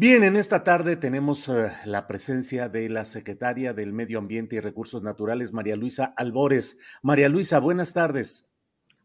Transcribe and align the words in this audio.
Bien, 0.00 0.22
en 0.22 0.36
esta 0.36 0.62
tarde 0.62 0.94
tenemos 0.94 1.48
uh, 1.48 1.66
la 1.84 2.06
presencia 2.06 2.68
de 2.68 2.88
la 2.88 3.04
secretaria 3.04 3.72
del 3.72 3.92
Medio 3.92 4.20
Ambiente 4.20 4.54
y 4.54 4.60
Recursos 4.60 5.02
Naturales, 5.02 5.52
María 5.52 5.74
Luisa 5.74 6.14
Albores. 6.16 6.78
María 7.02 7.28
Luisa, 7.28 7.58
buenas 7.58 7.94
tardes. 7.94 8.46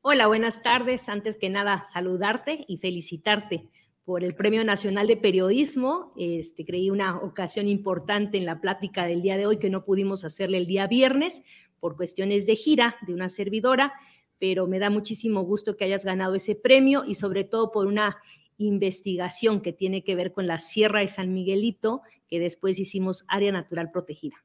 Hola, 0.03 0.27
buenas 0.27 0.61
tardes. 0.61 1.09
Antes 1.09 1.35
que 1.35 1.49
nada, 1.49 1.83
saludarte 1.91 2.63
y 2.67 2.77
felicitarte 2.77 3.67
por 4.05 4.23
el 4.23 4.35
Premio 4.35 4.63
Nacional 4.63 5.07
de 5.07 5.17
Periodismo. 5.17 6.13
Este, 6.15 6.63
creí 6.63 6.91
una 6.91 7.17
ocasión 7.17 7.67
importante 7.67 8.37
en 8.37 8.45
la 8.45 8.61
plática 8.61 9.07
del 9.07 9.23
día 9.23 9.35
de 9.35 9.47
hoy 9.47 9.57
que 9.57 9.71
no 9.71 9.85
pudimos 9.85 10.23
hacerle 10.23 10.59
el 10.59 10.67
día 10.67 10.85
viernes 10.85 11.41
por 11.79 11.97
cuestiones 11.97 12.45
de 12.45 12.55
gira 12.55 12.97
de 13.07 13.15
una 13.15 13.29
servidora, 13.29 13.93
pero 14.37 14.67
me 14.67 14.77
da 14.77 14.91
muchísimo 14.91 15.41
gusto 15.41 15.75
que 15.75 15.85
hayas 15.85 16.05
ganado 16.05 16.35
ese 16.35 16.53
premio 16.53 17.03
y 17.03 17.15
sobre 17.15 17.45
todo 17.45 17.71
por 17.71 17.87
una 17.87 18.17
investigación 18.57 19.61
que 19.61 19.73
tiene 19.73 20.03
que 20.03 20.15
ver 20.15 20.31
con 20.31 20.47
la 20.47 20.59
Sierra 20.59 20.99
de 20.99 21.07
San 21.07 21.33
Miguelito, 21.33 22.01
que 22.27 22.39
después 22.39 22.79
hicimos 22.79 23.25
área 23.27 23.51
natural 23.51 23.91
protegida. 23.91 24.35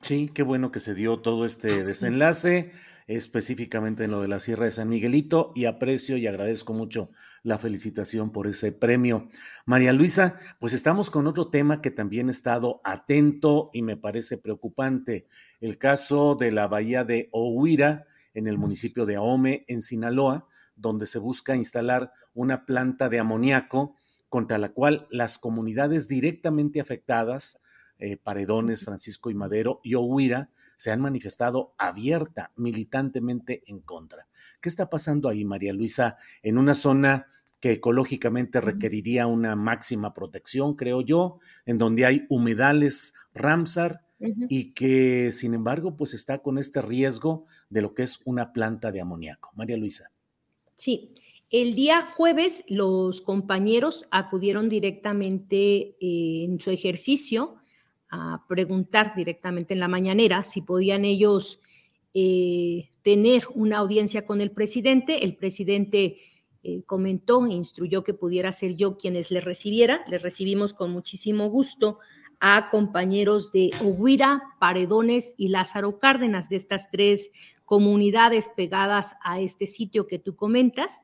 Sí, 0.00 0.30
qué 0.32 0.42
bueno 0.42 0.72
que 0.72 0.80
se 0.80 0.94
dio 0.94 1.18
todo 1.18 1.44
este 1.44 1.84
desenlace, 1.84 2.72
específicamente 3.06 4.04
en 4.04 4.10
lo 4.10 4.22
de 4.22 4.28
la 4.28 4.40
Sierra 4.40 4.64
de 4.64 4.70
San 4.70 4.88
Miguelito, 4.88 5.52
y 5.54 5.66
aprecio 5.66 6.16
y 6.16 6.26
agradezco 6.26 6.72
mucho 6.72 7.10
la 7.42 7.58
felicitación 7.58 8.32
por 8.32 8.46
ese 8.46 8.72
premio. 8.72 9.28
María 9.66 9.92
Luisa, 9.92 10.38
pues 10.58 10.72
estamos 10.72 11.10
con 11.10 11.26
otro 11.26 11.48
tema 11.50 11.82
que 11.82 11.90
también 11.90 12.28
he 12.28 12.32
estado 12.32 12.80
atento 12.82 13.70
y 13.74 13.82
me 13.82 13.98
parece 13.98 14.38
preocupante, 14.38 15.26
el 15.60 15.76
caso 15.76 16.34
de 16.34 16.50
la 16.50 16.66
bahía 16.66 17.04
de 17.04 17.28
Ohuira 17.32 18.06
en 18.32 18.46
el 18.46 18.56
municipio 18.56 19.04
de 19.04 19.16
Ahome, 19.16 19.64
en 19.68 19.82
Sinaloa, 19.82 20.46
donde 20.80 21.06
se 21.06 21.18
busca 21.18 21.56
instalar 21.56 22.12
una 22.34 22.66
planta 22.66 23.08
de 23.08 23.18
amoníaco 23.18 23.96
contra 24.28 24.58
la 24.58 24.72
cual 24.72 25.06
las 25.10 25.38
comunidades 25.38 26.08
directamente 26.08 26.80
afectadas, 26.80 27.60
eh, 27.98 28.16
Paredones, 28.16 28.84
Francisco 28.84 29.30
y 29.30 29.34
Madero 29.34 29.80
y 29.82 29.94
Ohuira, 29.94 30.50
se 30.76 30.90
han 30.90 31.02
manifestado 31.02 31.74
abierta, 31.76 32.52
militantemente 32.56 33.62
en 33.66 33.80
contra. 33.80 34.28
¿Qué 34.62 34.70
está 34.70 34.88
pasando 34.88 35.28
ahí, 35.28 35.44
María 35.44 35.74
Luisa, 35.74 36.16
en 36.42 36.56
una 36.56 36.74
zona 36.74 37.26
que 37.60 37.72
ecológicamente 37.72 38.60
requeriría 38.62 39.26
una 39.26 39.54
máxima 39.56 40.14
protección, 40.14 40.76
creo 40.76 41.02
yo, 41.02 41.38
en 41.66 41.76
donde 41.76 42.06
hay 42.06 42.26
humedales 42.30 43.12
Ramsar 43.34 44.00
y 44.18 44.72
que, 44.72 45.32
sin 45.32 45.52
embargo, 45.54 45.96
pues 45.96 46.14
está 46.14 46.38
con 46.38 46.56
este 46.56 46.80
riesgo 46.80 47.44
de 47.68 47.82
lo 47.82 47.94
que 47.94 48.02
es 48.02 48.20
una 48.24 48.52
planta 48.54 48.92
de 48.92 49.02
amoníaco? 49.02 49.50
María 49.54 49.76
Luisa. 49.76 50.10
Sí, 50.80 51.10
el 51.50 51.74
día 51.74 52.00
jueves 52.00 52.64
los 52.66 53.20
compañeros 53.20 54.06
acudieron 54.10 54.70
directamente 54.70 55.94
eh, 56.00 56.44
en 56.44 56.58
su 56.58 56.70
ejercicio 56.70 57.56
a 58.08 58.46
preguntar 58.48 59.14
directamente 59.14 59.74
en 59.74 59.80
la 59.80 59.88
mañanera 59.88 60.42
si 60.42 60.62
podían 60.62 61.04
ellos 61.04 61.60
eh, 62.14 62.88
tener 63.02 63.44
una 63.54 63.76
audiencia 63.76 64.24
con 64.24 64.40
el 64.40 64.52
presidente. 64.52 65.22
El 65.22 65.36
presidente 65.36 66.16
eh, 66.62 66.82
comentó 66.86 67.44
e 67.44 67.52
instruyó 67.52 68.02
que 68.02 68.14
pudiera 68.14 68.50
ser 68.50 68.74
yo 68.74 68.96
quienes 68.96 69.30
le 69.30 69.42
recibiera. 69.42 70.02
Le 70.08 70.16
recibimos 70.16 70.72
con 70.72 70.92
muchísimo 70.92 71.50
gusto 71.50 71.98
a 72.40 72.70
compañeros 72.70 73.52
de 73.52 73.70
Oguira, 73.84 74.40
Paredones 74.58 75.34
y 75.36 75.48
Lázaro 75.48 75.98
Cárdenas, 75.98 76.48
de 76.48 76.56
estas 76.56 76.90
tres 76.90 77.32
comunidades 77.70 78.48
pegadas 78.48 79.14
a 79.22 79.40
este 79.40 79.68
sitio 79.68 80.08
que 80.08 80.18
tú 80.18 80.34
comentas. 80.34 81.02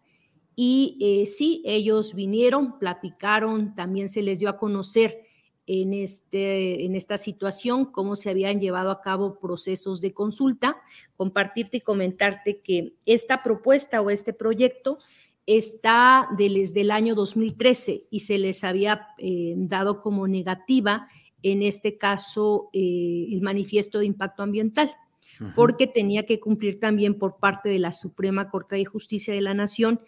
Y 0.57 0.99
eh, 1.01 1.27
sí, 1.27 1.63
ellos 1.65 2.13
vinieron, 2.13 2.81
platicaron, 2.81 3.77
también 3.77 4.09
se 4.09 4.21
les 4.21 4.41
dio 4.41 4.49
a 4.49 4.59
conocer 4.59 5.23
en, 5.69 5.95
este, 5.95 6.85
en 6.85 6.97
esta 6.97 7.19
situación 7.19 7.85
cómo 7.85 8.17
se 8.17 8.31
habían 8.31 8.61
llevado 8.61 8.91
a 8.91 9.01
cabo 9.01 9.39
procesos 9.39 10.01
de 10.01 10.13
consulta, 10.13 10.77
compartirte 11.17 11.77
y 11.77 11.83
comentarte 11.83 12.61
que 12.63 12.95
esta 13.07 13.45
propuesta 13.45 14.01
o 14.01 14.11
este 14.11 14.33
proyecto 14.33 14.99
está 15.47 16.29
desde 16.37 16.81
el 16.81 16.91
año 16.91 17.15
2013 17.15 18.09
y 18.11 18.21
se 18.21 18.39
les 18.39 18.65
había 18.65 19.07
eh, 19.19 19.55
dado 19.57 20.03
como 20.03 20.27
negativa, 20.27 21.07
en 21.45 21.63
este 21.63 21.97
caso, 21.97 22.71
eh, 22.73 23.29
el 23.31 23.41
manifiesto 23.41 24.01
de 24.01 24.07
impacto 24.07 24.43
ambiental 24.43 24.97
porque 25.55 25.87
tenía 25.87 26.27
que 26.27 26.41
cumplir 26.41 26.81
también 26.81 27.19
por 27.19 27.39
parte 27.39 27.69
de 27.69 27.79
la 27.79 27.93
Suprema 27.93 28.51
Corte 28.51 28.77
de 28.77 28.85
Justicia 28.85 29.35
de 29.35 29.41
la 29.41 29.55
Nación 29.55 30.01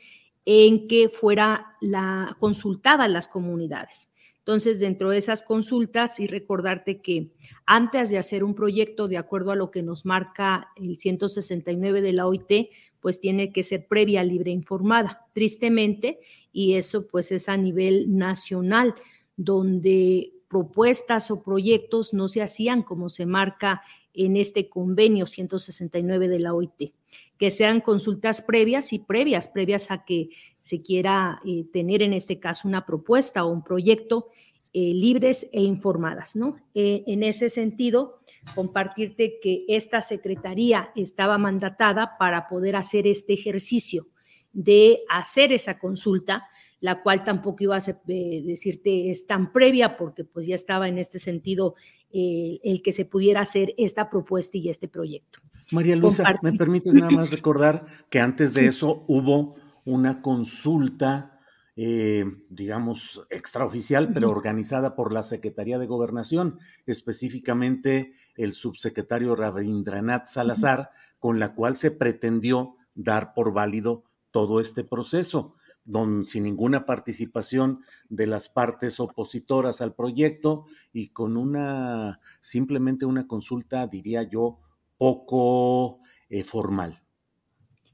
en 0.45 0.89
que 0.89 1.09
fuera 1.09 1.77
la 1.81 2.37
consultada 2.41 3.05
a 3.05 3.09
las 3.09 3.29
comunidades. 3.29 4.11
Entonces, 4.39 4.81
dentro 4.81 5.11
de 5.11 5.19
esas 5.19 5.43
consultas, 5.43 6.19
y 6.21 6.27
recordarte 6.27 7.03
que 7.03 7.33
antes 7.67 8.09
de 8.09 8.17
hacer 8.17 8.43
un 8.43 8.55
proyecto 8.55 9.07
de 9.07 9.19
acuerdo 9.19 9.51
a 9.51 9.57
lo 9.57 9.71
que 9.71 9.83
nos 9.83 10.07
marca 10.07 10.71
el 10.77 10.97
169 10.97 12.01
de 12.01 12.13
la 12.15 12.27
OIT, 12.27 12.71
pues 13.01 13.21
tiene 13.21 13.53
que 13.53 13.63
ser 13.63 13.87
previa, 13.87 14.25
libre, 14.25 14.51
informada. 14.51 15.27
Tristemente, 15.35 16.21
y 16.51 16.77
eso 16.77 17.07
pues 17.09 17.31
es 17.31 17.51
a 17.51 17.59
nivel 17.59 18.17
nacional, 18.17 18.95
donde 19.37 20.33
propuestas 20.49 21.31
o 21.31 21.43
proyectos 21.43 22.15
no 22.15 22.27
se 22.27 22.41
hacían 22.41 22.83
como 22.83 23.11
se 23.11 23.27
marca 23.27 23.83
en 24.19 24.37
este 24.37 24.69
convenio 24.69 25.27
169 25.27 26.29
de 26.29 26.41
la 26.41 26.55
OIT, 26.55 26.93
que 27.39 27.51
sean 27.51 27.81
consultas 27.81 28.43
previas 28.43 28.93
y 28.93 28.99
previas, 28.99 29.49
previas 29.49 29.91
a 29.91 30.05
que 30.05 30.31
se 30.61 30.83
quiera 30.83 31.41
eh, 31.47 31.65
tener 31.73 32.03
en 32.03 32.13
este 32.13 32.41
caso 32.41 32.69
una 32.69 32.85
propuesta 32.85 33.45
o 33.45 33.53
un 33.53 33.63
proyecto 33.63 34.29
eh, 34.75 34.93
libres 34.93 35.49
e 35.53 35.63
informadas, 35.63 36.37
¿no? 36.37 36.57
Eh, 36.75 37.05
en 37.07 37.23
ese 37.23 37.49
sentido, 37.49 38.21
compartirte 38.55 39.39
que 39.43 39.65
esta 39.69 40.03
secretaría 40.03 40.91
estaba 40.95 41.39
mandatada 41.39 42.19
para 42.19 42.49
poder 42.49 42.77
hacer 42.77 43.07
este 43.07 43.33
ejercicio 43.33 44.09
de 44.53 45.01
hacer 45.09 45.53
esa 45.53 45.79
consulta, 45.79 46.49
la 46.81 47.03
cual 47.03 47.25
tampoco 47.25 47.65
iba 47.65 47.77
a 47.77 47.81
decirte 48.07 49.11
es 49.11 49.27
tan 49.27 49.53
previa 49.53 49.97
porque 49.97 50.25
pues 50.25 50.47
ya 50.47 50.55
estaba 50.55 50.89
en 50.89 50.99
este 50.99 51.19
sentido 51.19 51.75
el 52.13 52.83
que 52.83 52.93
se 52.93 53.05
pudiera 53.05 53.41
hacer 53.41 53.75
esta 53.77 54.09
propuesta 54.11 54.57
y 54.59 54.69
este 54.69 54.89
proyecto. 54.89 55.41
María 55.71 55.97
Luisa, 55.97 56.25
¿me 56.43 56.53
permites 56.53 56.95
nada 56.95 57.11
más 57.11 57.31
recordar 57.31 57.87
que 58.11 58.21
antes 58.21 58.55
de 58.55 58.67
eso 58.67 59.05
hubo 59.07 59.57
una 59.85 60.23
consulta, 60.23 61.41
eh, 61.77 62.25
digamos, 62.49 63.27
extraoficial, 63.31 64.13
pero 64.13 64.31
organizada 64.31 64.95
por 64.95 65.13
la 65.13 65.23
Secretaría 65.23 65.79
de 65.79 65.87
Gobernación, 65.87 66.59
específicamente 66.87 68.15
el 68.37 68.55
subsecretario 68.55 69.35
Rabindranath 69.35 70.27
Salazar, 70.27 70.91
con 71.19 71.39
la 71.39 71.55
cual 71.55 71.77
se 71.77 71.91
pretendió 71.91 72.77
dar 72.95 73.35
por 73.35 73.53
válido 73.53 74.05
todo 74.31 74.61
este 74.61 74.85
proceso. 74.85 75.57
Don, 75.89 76.25
sin 76.25 76.45
ninguna 76.45 76.85
participación 76.85 77.81
de 78.09 78.27
las 78.27 78.49
partes 78.49 79.01
opositoras 79.01 79.81
al 79.81 79.95
proyecto 79.95 80.67
y 80.93 81.09
con 81.09 81.37
una, 81.37 82.21
simplemente 82.41 83.07
una 83.07 83.27
consulta, 83.27 83.87
diría 83.87 84.23
yo, 84.23 84.59
poco 84.99 86.01
eh, 86.29 86.45
formal. 86.45 87.03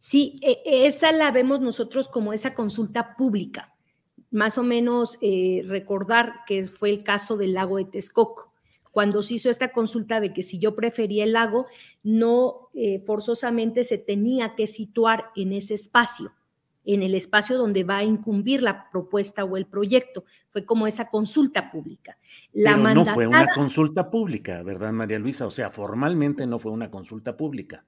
Sí, 0.00 0.38
e, 0.42 0.86
esa 0.86 1.12
la 1.12 1.30
vemos 1.30 1.60
nosotros 1.60 2.08
como 2.08 2.32
esa 2.32 2.54
consulta 2.54 3.16
pública. 3.16 3.74
Más 4.30 4.58
o 4.58 4.64
menos 4.64 5.16
eh, 5.22 5.62
recordar 5.66 6.40
que 6.46 6.64
fue 6.64 6.90
el 6.90 7.04
caso 7.04 7.36
del 7.36 7.54
lago 7.54 7.76
de 7.76 7.84
Texcoco 7.84 8.54
cuando 8.94 9.24
se 9.24 9.34
hizo 9.34 9.50
esta 9.50 9.72
consulta 9.72 10.20
de 10.20 10.32
que 10.32 10.44
si 10.44 10.60
yo 10.60 10.76
prefería 10.76 11.24
el 11.24 11.32
lago, 11.32 11.66
no 12.04 12.68
eh, 12.74 13.00
forzosamente 13.00 13.82
se 13.82 13.98
tenía 13.98 14.54
que 14.54 14.68
situar 14.68 15.32
en 15.34 15.52
ese 15.52 15.74
espacio, 15.74 16.32
en 16.84 17.02
el 17.02 17.14
espacio 17.14 17.56
donde 17.58 17.84
va 17.84 17.98
a 17.98 18.04
incumbir 18.04 18.62
la 18.62 18.90
propuesta 18.90 19.44
o 19.44 19.56
el 19.56 19.66
proyecto. 19.66 20.24
Fue 20.50 20.64
como 20.64 20.86
esa 20.86 21.08
consulta 21.08 21.70
pública. 21.70 22.18
La 22.52 22.76
Pero 22.76 22.94
no 22.94 23.04
fue 23.06 23.26
una 23.26 23.48
consulta 23.48 24.10
pública, 24.10 24.62
¿verdad, 24.62 24.92
María 24.92 25.18
Luisa? 25.18 25.46
O 25.46 25.50
sea, 25.50 25.70
formalmente 25.70 26.46
no 26.46 26.58
fue 26.58 26.72
una 26.72 26.90
consulta 26.90 27.36
pública. 27.36 27.84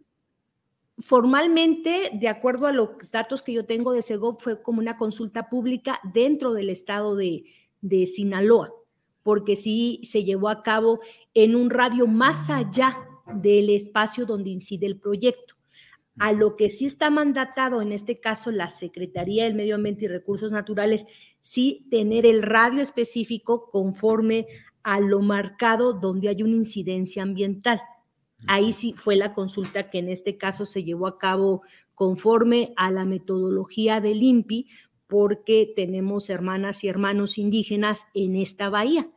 Formalmente, 0.99 2.11
de 2.15 2.29
acuerdo 2.29 2.67
a 2.67 2.73
los 2.73 2.89
datos 3.13 3.43
que 3.43 3.53
yo 3.53 3.67
tengo 3.67 3.93
de 3.93 4.03
Segov, 4.03 4.39
fue 4.41 4.63
como 4.63 4.81
una 4.81 4.97
consulta 4.97 5.51
pública 5.51 6.01
dentro 6.15 6.55
del 6.55 6.71
estado 6.71 7.17
de, 7.17 7.45
de 7.83 8.07
Sinaloa 8.07 8.73
porque 9.27 9.57
sí 9.57 10.01
se 10.05 10.23
llevó 10.23 10.49
a 10.49 10.63
cabo 10.63 11.01
en 11.35 11.57
un 11.57 11.69
radio 11.69 12.07
más 12.07 12.49
allá 12.49 12.97
del 13.35 13.71
espacio 13.71 14.25
donde 14.25 14.51
incide 14.51 14.87
el 14.87 15.01
proyecto. 15.01 15.56
A 16.19 16.33
lo 16.33 16.57
que 16.57 16.71
sí 16.71 16.87
está 16.87 17.11
mandatado, 17.11 17.83
en 17.83 17.93
este 17.93 18.21
caso 18.21 18.51
la 18.51 18.69
Secretaría 18.69 19.45
del 19.45 19.55
Medio 19.55 19.75
Ambiente 19.75 20.07
y 20.07 20.09
Recursos 20.09 20.51
Naturales, 20.51 21.07
sí 21.41 21.87
tener 21.91 22.25
el 22.25 22.43
radio 22.43 22.81
específico 22.81 23.71
conforme 23.71 24.47
a 24.83 25.01
lo 25.01 25.21
marcado 25.21 25.93
donde 25.93 26.29
hay 26.29 26.43
una 26.43 26.57
incidencia 26.57 27.23
ambiental. 27.23 27.81
Ahí 28.47 28.73
sí 28.73 28.95
fue 28.97 29.17
la 29.17 29.35
consulta 29.35 29.91
que 29.91 29.99
en 29.99 30.09
este 30.09 30.39
caso 30.39 30.65
se 30.65 30.85
llevó 30.85 31.07
a 31.07 31.19
cabo 31.19 31.63
conforme 31.95 32.73
a 32.77 32.91
la 32.91 33.05
metodología 33.05 34.01
del 34.01 34.23
INPI, 34.23 34.69
porque 35.07 35.73
tenemos 35.77 36.31
hermanas 36.31 36.83
y 36.83 36.89
hermanos 36.89 37.39
indígenas 37.39 38.07
en 38.15 38.37
esta 38.37 38.71
bahía 38.71 39.11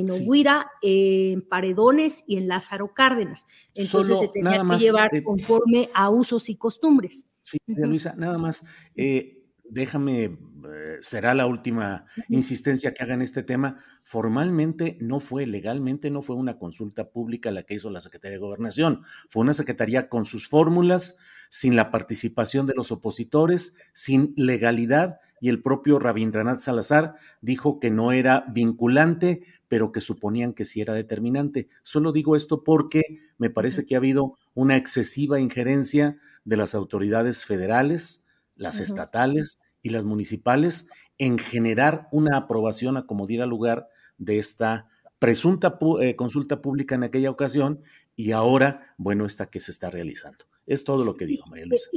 en 0.00 0.10
Oguira, 0.10 0.70
en 0.80 1.42
Paredones 1.42 2.24
y 2.26 2.36
en 2.36 2.48
Lázaro 2.48 2.94
Cárdenas. 2.94 3.46
Entonces 3.74 4.18
se 4.18 4.28
tenía 4.28 4.62
que 4.62 4.78
llevar 4.78 5.14
eh, 5.14 5.22
conforme 5.22 5.90
a 5.94 6.08
usos 6.10 6.48
y 6.48 6.56
costumbres. 6.56 7.26
Sí, 7.42 7.58
Luisa, 7.66 8.14
nada 8.16 8.38
más, 8.38 8.64
eh, 8.96 9.44
déjame, 9.64 10.38
eh, 10.64 10.98
será 11.00 11.34
la 11.34 11.46
última 11.46 12.06
insistencia 12.28 12.92
que 12.92 13.02
haga 13.02 13.14
en 13.14 13.22
este 13.22 13.42
tema. 13.42 13.76
Formalmente 14.04 14.98
no 15.00 15.20
fue, 15.20 15.46
legalmente 15.46 16.10
no 16.10 16.22
fue 16.22 16.36
una 16.36 16.58
consulta 16.58 17.10
pública 17.10 17.50
la 17.50 17.62
que 17.62 17.74
hizo 17.74 17.90
la 17.90 18.00
Secretaría 18.00 18.36
de 18.36 18.42
Gobernación, 18.42 19.02
fue 19.28 19.42
una 19.42 19.54
secretaría 19.54 20.08
con 20.08 20.24
sus 20.24 20.48
fórmulas, 20.48 21.18
sin 21.48 21.76
la 21.76 21.90
participación 21.90 22.66
de 22.66 22.74
los 22.74 22.92
opositores, 22.92 23.74
sin 23.92 24.32
legalidad, 24.36 25.18
y 25.40 25.48
el 25.48 25.60
propio 25.60 25.98
Rabindranath 25.98 26.60
Salazar 26.60 27.16
dijo 27.40 27.80
que 27.80 27.90
no 27.90 28.12
era 28.12 28.44
vinculante, 28.52 29.42
pero 29.68 29.90
que 29.90 30.00
suponían 30.00 30.52
que 30.52 30.64
sí 30.64 30.80
era 30.80 30.94
determinante. 30.94 31.68
Solo 31.82 32.12
digo 32.12 32.36
esto 32.36 32.62
porque 32.62 33.18
me 33.38 33.50
parece 33.50 33.84
que 33.84 33.94
ha 33.94 33.98
habido 33.98 34.38
una 34.54 34.76
excesiva 34.76 35.40
injerencia 35.40 36.16
de 36.44 36.56
las 36.56 36.74
autoridades 36.74 37.44
federales, 37.44 38.24
las 38.54 38.80
estatales 38.80 39.58
y 39.82 39.90
las 39.90 40.04
municipales 40.04 40.88
en 41.18 41.38
generar 41.38 42.08
una 42.12 42.38
aprobación 42.38 42.96
a 42.96 43.06
como 43.06 43.26
diera 43.26 43.46
lugar 43.46 43.88
de 44.16 44.38
esta 44.38 44.88
presunta 45.18 45.78
eh, 46.00 46.16
consulta 46.16 46.60
pública 46.60 46.94
en 46.94 47.04
aquella 47.04 47.30
ocasión 47.30 47.80
y 48.16 48.32
ahora, 48.32 48.94
bueno, 48.98 49.24
esta 49.24 49.46
que 49.46 49.60
se 49.60 49.70
está 49.70 49.90
realizando. 49.90 50.44
Es 50.66 50.84
todo 50.84 51.04
lo 51.04 51.16
que 51.16 51.26
digo, 51.26 51.46
María 51.46 51.66
Luisa. 51.66 51.90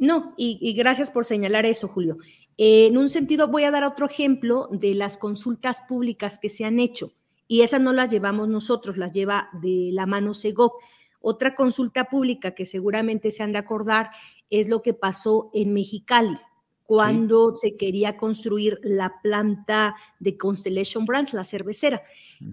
no, 0.00 0.34
y, 0.36 0.72
gracias 0.74 1.10
por 1.10 1.24
señalar 1.24 1.66
eso, 1.66 1.88
Julio. 1.88 2.18
Eh, 2.56 2.86
en 2.86 2.96
un 2.96 3.08
sentido, 3.08 3.48
voy 3.48 3.64
a 3.64 3.70
dar 3.70 3.84
otro 3.84 4.06
ejemplo 4.06 4.68
de 4.70 4.94
las 4.94 5.18
consultas 5.18 5.82
públicas 5.88 6.38
que 6.38 6.48
se 6.48 6.64
han 6.64 6.80
hecho, 6.80 7.12
y 7.46 7.62
esas 7.62 7.80
no 7.80 7.92
las 7.92 8.10
llevamos 8.10 8.48
nosotros, 8.48 8.96
las 8.96 9.12
lleva 9.12 9.48
de 9.62 9.90
la 9.92 10.06
mano 10.06 10.34
Segov. 10.34 10.72
Otra 11.20 11.54
consulta 11.54 12.04
pública 12.04 12.54
que 12.54 12.66
seguramente 12.66 13.30
se 13.30 13.42
han 13.42 13.52
de 13.52 13.58
acordar 13.58 14.10
es 14.50 14.68
lo 14.68 14.82
que 14.82 14.94
pasó 14.94 15.50
en 15.52 15.72
Mexicali, 15.72 16.38
cuando 16.88 17.54
se 17.54 17.76
quería 17.76 18.16
construir 18.16 18.80
la 18.82 19.20
planta 19.20 19.94
de 20.20 20.38
Constellation 20.38 21.04
Brands, 21.04 21.34
la 21.34 21.44
cervecera. 21.44 22.02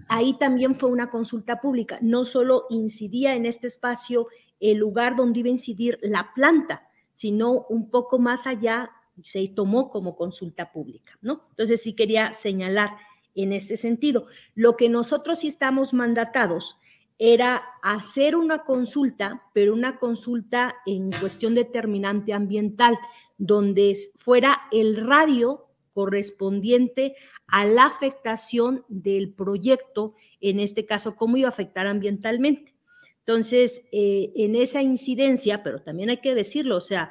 Ahí 0.08 0.36
también 0.38 0.74
fue 0.74 0.90
una 0.90 1.08
consulta 1.08 1.58
pública. 1.58 1.98
No 2.02 2.22
solo 2.22 2.66
incidía 2.68 3.34
en 3.34 3.46
este 3.46 3.66
espacio 3.66 4.28
el 4.60 4.76
lugar 4.76 5.16
donde 5.16 5.40
iba 5.40 5.48
a 5.48 5.52
incidir 5.52 5.98
la 6.02 6.34
planta, 6.34 6.86
sino 7.14 7.64
un 7.70 7.88
poco 7.88 8.18
más 8.18 8.46
allá 8.46 8.90
se 9.22 9.48
tomó 9.48 9.88
como 9.88 10.16
consulta 10.16 10.70
pública, 10.70 11.18
¿no? 11.22 11.46
Entonces 11.52 11.82
sí 11.82 11.94
quería 11.94 12.34
señalar 12.34 12.90
en 13.34 13.54
ese 13.54 13.78
sentido. 13.78 14.26
Lo 14.54 14.76
que 14.76 14.90
nosotros 14.90 15.38
sí 15.38 15.48
estamos 15.48 15.94
mandatados 15.94 16.76
era 17.18 17.62
hacer 17.82 18.36
una 18.36 18.64
consulta, 18.64 19.42
pero 19.54 19.72
una 19.72 19.98
consulta 19.98 20.76
en 20.84 21.10
cuestión 21.12 21.54
determinante 21.54 22.32
ambiental, 22.32 22.98
donde 23.38 23.96
fuera 24.16 24.62
el 24.70 25.06
radio 25.06 25.66
correspondiente 25.94 27.16
a 27.46 27.64
la 27.64 27.86
afectación 27.86 28.84
del 28.88 29.32
proyecto, 29.32 30.14
en 30.40 30.60
este 30.60 30.84
caso, 30.84 31.16
cómo 31.16 31.38
iba 31.38 31.48
a 31.48 31.50
afectar 31.50 31.86
ambientalmente. 31.86 32.74
Entonces, 33.20 33.82
eh, 33.92 34.30
en 34.36 34.54
esa 34.54 34.82
incidencia, 34.82 35.62
pero 35.62 35.80
también 35.80 36.10
hay 36.10 36.20
que 36.20 36.34
decirlo, 36.34 36.76
o 36.76 36.80
sea, 36.82 37.10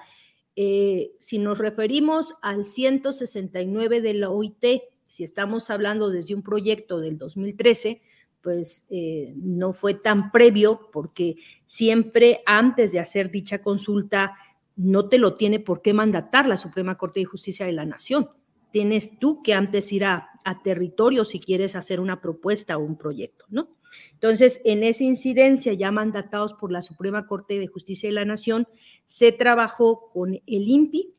eh, 0.55 1.13
si 1.19 1.39
nos 1.39 1.57
referimos 1.57 2.35
al 2.41 2.63
169 2.63 4.01
de 4.01 4.13
la 4.13 4.29
OIT, 4.29 4.83
si 5.07 5.23
estamos 5.23 5.69
hablando 5.69 6.09
desde 6.09 6.35
un 6.35 6.43
proyecto 6.43 6.99
del 6.99 7.17
2013, 7.17 8.01
pues 8.45 8.85
eh, 8.91 9.33
no 9.37 9.73
fue 9.73 9.95
tan 9.95 10.31
previo 10.31 10.91
porque 10.93 11.37
siempre 11.65 12.43
antes 12.45 12.91
de 12.91 12.99
hacer 12.99 13.31
dicha 13.31 13.63
consulta 13.63 14.37
no 14.75 15.09
te 15.09 15.17
lo 15.17 15.33
tiene 15.33 15.59
por 15.59 15.81
qué 15.81 15.95
mandatar 15.95 16.47
la 16.47 16.55
Suprema 16.55 16.95
Corte 16.95 17.19
de 17.19 17.25
Justicia 17.25 17.65
de 17.65 17.71
la 17.71 17.87
Nación. 17.87 18.29
Tienes 18.71 19.17
tú 19.17 19.41
que 19.41 19.55
antes 19.55 19.91
ir 19.91 20.05
a, 20.05 20.29
territorio 20.63 21.25
si 21.25 21.39
quieres 21.39 21.75
hacer 21.75 21.99
una 21.99 22.21
propuesta 22.21 22.77
o 22.77 22.81
un 22.81 22.99
proyecto, 22.99 23.45
¿no? 23.49 23.67
Entonces, 24.11 24.61
en 24.63 24.83
esa 24.83 25.03
incidencia, 25.03 25.73
ya 25.73 25.89
mandatados 25.89 26.53
por 26.53 26.71
la 26.71 26.83
Suprema 26.83 27.25
Corte 27.25 27.57
de 27.57 27.65
Justicia 27.65 28.09
de 28.09 28.13
la 28.13 28.25
Nación, 28.25 28.67
se 29.05 29.31
trabajó 29.31 30.11
con 30.13 30.35
el 30.35 30.67
INPI 30.67 31.15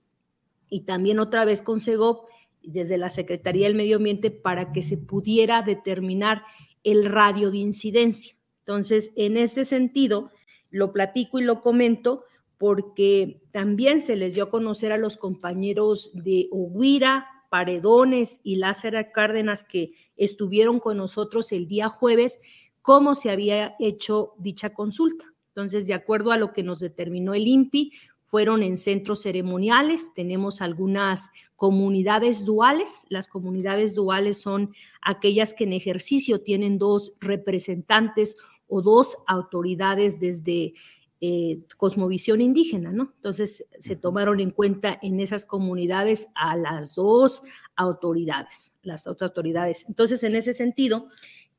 y 0.70 0.82
también 0.82 1.18
otra 1.18 1.44
vez 1.44 1.62
con 1.62 1.80
SEGOP 1.80 2.28
desde 2.62 2.98
la 2.98 3.10
Secretaría 3.10 3.66
del 3.66 3.74
Medio 3.76 3.96
Ambiente 3.96 4.30
para 4.30 4.70
que 4.70 4.82
se 4.82 4.96
pudiera 4.96 5.62
determinar 5.62 6.44
el 6.86 7.04
radio 7.04 7.50
de 7.50 7.58
incidencia. 7.58 8.36
Entonces, 8.60 9.12
en 9.16 9.36
ese 9.36 9.64
sentido, 9.64 10.30
lo 10.70 10.92
platico 10.92 11.40
y 11.40 11.42
lo 11.42 11.60
comento 11.60 12.24
porque 12.58 13.42
también 13.50 14.00
se 14.00 14.14
les 14.16 14.34
dio 14.34 14.44
a 14.44 14.50
conocer 14.50 14.92
a 14.92 14.96
los 14.96 15.16
compañeros 15.16 16.12
de 16.14 16.48
Oguira, 16.52 17.26
Paredones 17.50 18.40
y 18.44 18.56
Lázaro 18.56 18.98
Cárdenas 19.12 19.64
que 19.64 19.92
estuvieron 20.16 20.78
con 20.78 20.96
nosotros 20.96 21.52
el 21.52 21.66
día 21.66 21.88
jueves 21.88 22.40
cómo 22.82 23.16
se 23.16 23.30
había 23.30 23.74
hecho 23.80 24.34
dicha 24.38 24.72
consulta. 24.72 25.24
Entonces, 25.48 25.88
de 25.88 25.94
acuerdo 25.94 26.30
a 26.30 26.38
lo 26.38 26.52
que 26.52 26.62
nos 26.62 26.78
determinó 26.78 27.34
el 27.34 27.48
INPI, 27.48 27.92
fueron 28.26 28.64
en 28.64 28.76
centros 28.76 29.22
ceremoniales, 29.22 30.12
tenemos 30.12 30.60
algunas 30.60 31.30
comunidades 31.54 32.44
duales. 32.44 33.06
Las 33.08 33.28
comunidades 33.28 33.94
duales 33.94 34.40
son 34.40 34.74
aquellas 35.00 35.54
que 35.54 35.62
en 35.62 35.72
ejercicio 35.72 36.40
tienen 36.40 36.76
dos 36.76 37.14
representantes 37.20 38.36
o 38.66 38.82
dos 38.82 39.16
autoridades 39.28 40.18
desde 40.18 40.74
eh, 41.20 41.60
cosmovisión 41.76 42.40
indígena, 42.40 42.90
¿no? 42.90 43.12
Entonces 43.14 43.64
se 43.78 43.94
tomaron 43.94 44.40
en 44.40 44.50
cuenta 44.50 44.98
en 45.02 45.20
esas 45.20 45.46
comunidades 45.46 46.26
a 46.34 46.56
las 46.56 46.96
dos 46.96 47.44
autoridades, 47.76 48.72
las 48.82 49.06
autoridades. 49.06 49.86
Entonces, 49.88 50.24
en 50.24 50.34
ese 50.34 50.52
sentido, 50.52 51.10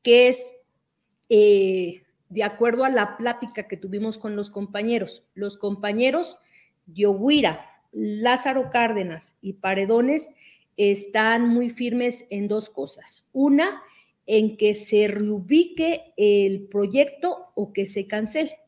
¿qué 0.02 0.28
es 0.28 0.54
eh, 1.30 2.02
de 2.28 2.44
acuerdo 2.44 2.84
a 2.84 2.90
la 2.90 3.16
plática 3.16 3.66
que 3.68 3.78
tuvimos 3.78 4.18
con 4.18 4.36
los 4.36 4.50
compañeros, 4.50 5.24
los 5.32 5.56
compañeros 5.56 6.38
de 6.94 7.58
Lázaro 7.92 8.70
Cárdenas 8.70 9.36
y 9.40 9.54
Paredones 9.54 10.30
están 10.76 11.48
muy 11.48 11.70
firmes 11.70 12.26
en 12.30 12.48
dos 12.48 12.70
cosas. 12.70 13.28
Una, 13.32 13.82
en 14.26 14.56
que 14.56 14.74
se 14.74 15.08
reubique 15.08 16.12
el 16.16 16.68
proyecto 16.68 17.46
o 17.54 17.72
que 17.72 17.86
se 17.86 18.06
cancele. 18.06 18.58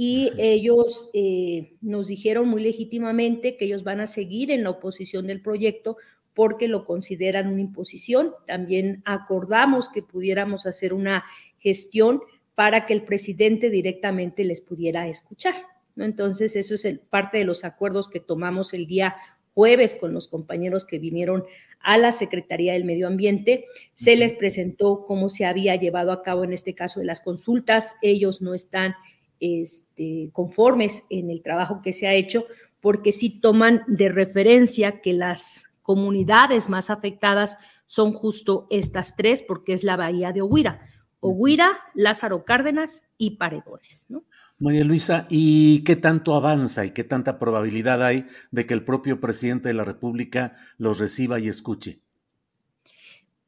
y 0.00 0.30
ellos 0.38 1.10
eh, 1.12 1.74
nos 1.80 2.06
dijeron 2.06 2.48
muy 2.48 2.62
legítimamente 2.62 3.56
que 3.56 3.64
ellos 3.64 3.82
van 3.82 4.00
a 4.00 4.06
seguir 4.06 4.52
en 4.52 4.62
la 4.62 4.70
oposición 4.70 5.26
del 5.26 5.42
proyecto 5.42 5.96
porque 6.34 6.68
lo 6.68 6.84
consideran 6.84 7.48
una 7.48 7.62
imposición. 7.62 8.32
También 8.46 9.02
acordamos 9.04 9.88
que 9.88 10.02
pudiéramos 10.04 10.66
hacer 10.66 10.94
una 10.94 11.24
gestión 11.58 12.22
para 12.54 12.86
que 12.86 12.94
el 12.94 13.02
presidente 13.02 13.70
directamente 13.70 14.44
les 14.44 14.60
pudiera 14.60 15.08
escuchar. 15.08 15.54
¿No? 15.98 16.04
Entonces, 16.04 16.56
eso 16.56 16.76
es 16.76 16.84
el, 16.84 17.00
parte 17.00 17.38
de 17.38 17.44
los 17.44 17.64
acuerdos 17.64 18.08
que 18.08 18.20
tomamos 18.20 18.72
el 18.72 18.86
día 18.86 19.16
jueves 19.52 19.96
con 19.96 20.14
los 20.14 20.28
compañeros 20.28 20.86
que 20.86 21.00
vinieron 21.00 21.44
a 21.80 21.98
la 21.98 22.12
Secretaría 22.12 22.74
del 22.74 22.84
Medio 22.84 23.08
Ambiente. 23.08 23.64
Se 23.94 24.16
les 24.16 24.32
presentó 24.32 25.04
cómo 25.04 25.28
se 25.28 25.44
había 25.44 25.74
llevado 25.74 26.12
a 26.12 26.22
cabo 26.22 26.44
en 26.44 26.52
este 26.52 26.74
caso 26.74 27.00
de 27.00 27.06
las 27.06 27.20
consultas. 27.20 27.96
Ellos 28.00 28.40
no 28.40 28.54
están 28.54 28.94
este, 29.40 30.30
conformes 30.32 31.02
en 31.10 31.28
el 31.28 31.42
trabajo 31.42 31.82
que 31.82 31.92
se 31.92 32.06
ha 32.06 32.14
hecho 32.14 32.46
porque 32.80 33.10
sí 33.12 33.30
toman 33.40 33.82
de 33.88 34.08
referencia 34.08 35.00
que 35.00 35.12
las 35.12 35.64
comunidades 35.82 36.68
más 36.68 36.88
afectadas 36.88 37.58
son 37.86 38.12
justo 38.12 38.66
estas 38.70 39.16
tres, 39.16 39.42
porque 39.42 39.72
es 39.72 39.82
la 39.82 39.96
bahía 39.96 40.32
de 40.32 40.42
Oguira. 40.42 40.82
Oguira, 41.20 41.80
Lázaro 41.94 42.44
Cárdenas 42.44 43.04
y 43.16 43.36
Paredones, 43.36 44.06
¿no? 44.08 44.24
María 44.58 44.84
Luisa, 44.84 45.26
¿y 45.30 45.82
qué 45.84 45.96
tanto 45.96 46.34
avanza 46.34 46.84
y 46.84 46.90
qué 46.90 47.04
tanta 47.04 47.38
probabilidad 47.38 48.04
hay 48.04 48.26
de 48.50 48.66
que 48.66 48.74
el 48.74 48.84
propio 48.84 49.20
presidente 49.20 49.68
de 49.68 49.74
la 49.74 49.84
República 49.84 50.54
los 50.78 50.98
reciba 50.98 51.38
y 51.38 51.48
escuche? 51.48 52.00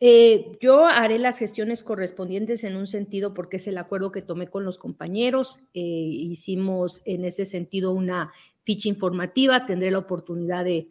Eh, 0.03 0.57
yo 0.63 0.87
haré 0.87 1.19
las 1.19 1.39
gestiones 1.39 1.83
correspondientes 1.83 2.65
en 2.65 2.75
un 2.75 2.87
sentido 2.87 3.35
porque 3.35 3.59
es 3.59 3.67
el 3.67 3.77
acuerdo 3.77 4.11
que 4.11 4.23
tomé 4.23 4.49
con 4.49 4.65
los 4.65 4.79
compañeros. 4.79 5.61
Eh, 5.75 5.81
hicimos 5.83 7.03
en 7.05 7.25
ese 7.27 7.45
sentido 7.45 7.93
una 7.93 8.33
ficha 8.63 8.89
informativa. 8.89 9.67
Tendré 9.67 9.91
la 9.91 9.99
oportunidad 9.99 10.65
de, 10.65 10.89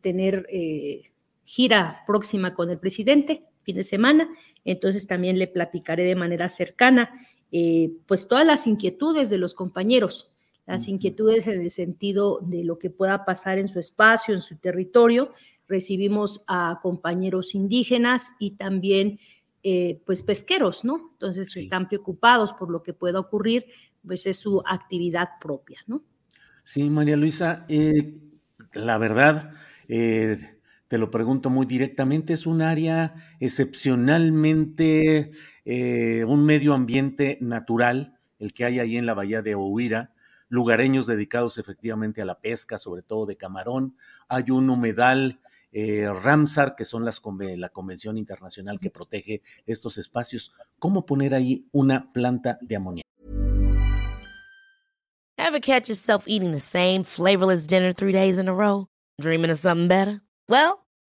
tener 0.00 0.46
eh, 0.50 1.10
gira 1.44 2.02
próxima 2.06 2.54
con 2.54 2.70
el 2.70 2.78
presidente, 2.78 3.44
fin 3.64 3.74
de 3.74 3.82
semana. 3.82 4.30
Entonces 4.64 5.06
también 5.06 5.38
le 5.38 5.46
platicaré 5.46 6.04
de 6.04 6.16
manera 6.16 6.48
cercana 6.48 7.10
eh, 7.52 7.92
pues 8.06 8.28
todas 8.28 8.46
las 8.46 8.66
inquietudes 8.66 9.28
de 9.28 9.38
los 9.38 9.54
compañeros, 9.54 10.32
las 10.66 10.86
inquietudes 10.86 11.48
en 11.48 11.60
el 11.60 11.70
sentido 11.70 12.38
de 12.42 12.62
lo 12.62 12.78
que 12.78 12.90
pueda 12.90 13.24
pasar 13.24 13.58
en 13.58 13.68
su 13.68 13.80
espacio, 13.80 14.34
en 14.34 14.42
su 14.42 14.56
territorio. 14.56 15.32
Recibimos 15.66 16.44
a 16.46 16.78
compañeros 16.80 17.54
indígenas 17.56 18.30
y 18.38 18.52
también 18.52 19.18
eh, 19.64 20.00
pues 20.06 20.22
pesqueros, 20.22 20.84
¿no? 20.84 21.10
Entonces 21.14 21.56
están 21.56 21.88
preocupados 21.88 22.52
por 22.52 22.70
lo 22.70 22.82
que 22.82 22.92
pueda 22.92 23.18
ocurrir, 23.18 23.66
pues 24.06 24.26
es 24.26 24.36
su 24.38 24.62
actividad 24.64 25.30
propia, 25.40 25.80
¿no? 25.86 26.02
Sí, 26.62 26.88
María 26.88 27.16
Luisa, 27.16 27.66
eh, 27.68 28.14
la 28.74 28.96
verdad, 28.98 29.52
te 30.90 30.98
lo 30.98 31.12
pregunto 31.12 31.50
muy 31.50 31.66
directamente, 31.66 32.32
es 32.32 32.46
un 32.46 32.62
área 32.62 33.14
excepcionalmente 33.38 35.30
eh, 35.64 36.24
un 36.24 36.44
medio 36.44 36.74
ambiente 36.74 37.38
natural, 37.40 38.18
el 38.40 38.52
que 38.52 38.64
hay 38.64 38.80
ahí 38.80 38.96
en 38.96 39.06
la 39.06 39.14
bahía 39.14 39.40
de 39.40 39.54
Ohuira, 39.54 40.12
lugareños 40.48 41.06
dedicados 41.06 41.58
efectivamente 41.58 42.22
a 42.22 42.24
la 42.24 42.40
pesca, 42.40 42.76
sobre 42.76 43.02
todo 43.02 43.24
de 43.26 43.36
camarón. 43.36 43.94
Hay 44.28 44.50
un 44.50 44.68
humedal 44.68 45.38
eh, 45.70 46.08
Ramsar, 46.12 46.74
que 46.74 46.84
son 46.84 47.04
las 47.04 47.22
la 47.56 47.68
convención 47.68 48.18
internacional 48.18 48.80
que 48.80 48.90
protege 48.90 49.42
estos 49.66 49.96
espacios. 49.96 50.52
¿Cómo 50.80 51.06
poner 51.06 51.36
ahí 51.36 51.68
una 51.70 52.12
planta 52.12 52.58
de 52.62 52.74
amoníaco? 52.74 53.08
Ever 55.38 55.60
yourself 55.86 56.26
eating 56.26 56.50
the 56.50 56.58
same 56.58 57.04
flavorless 57.04 57.68
dinner 57.68 57.94
three 57.94 58.12
days 58.12 58.40
in 58.40 58.48
a 58.48 58.52
row? 58.52 58.88
Dreaming 59.20 59.52
of 59.52 59.58
something 59.58 59.86
better? 59.86 60.22
Well, 60.48 60.79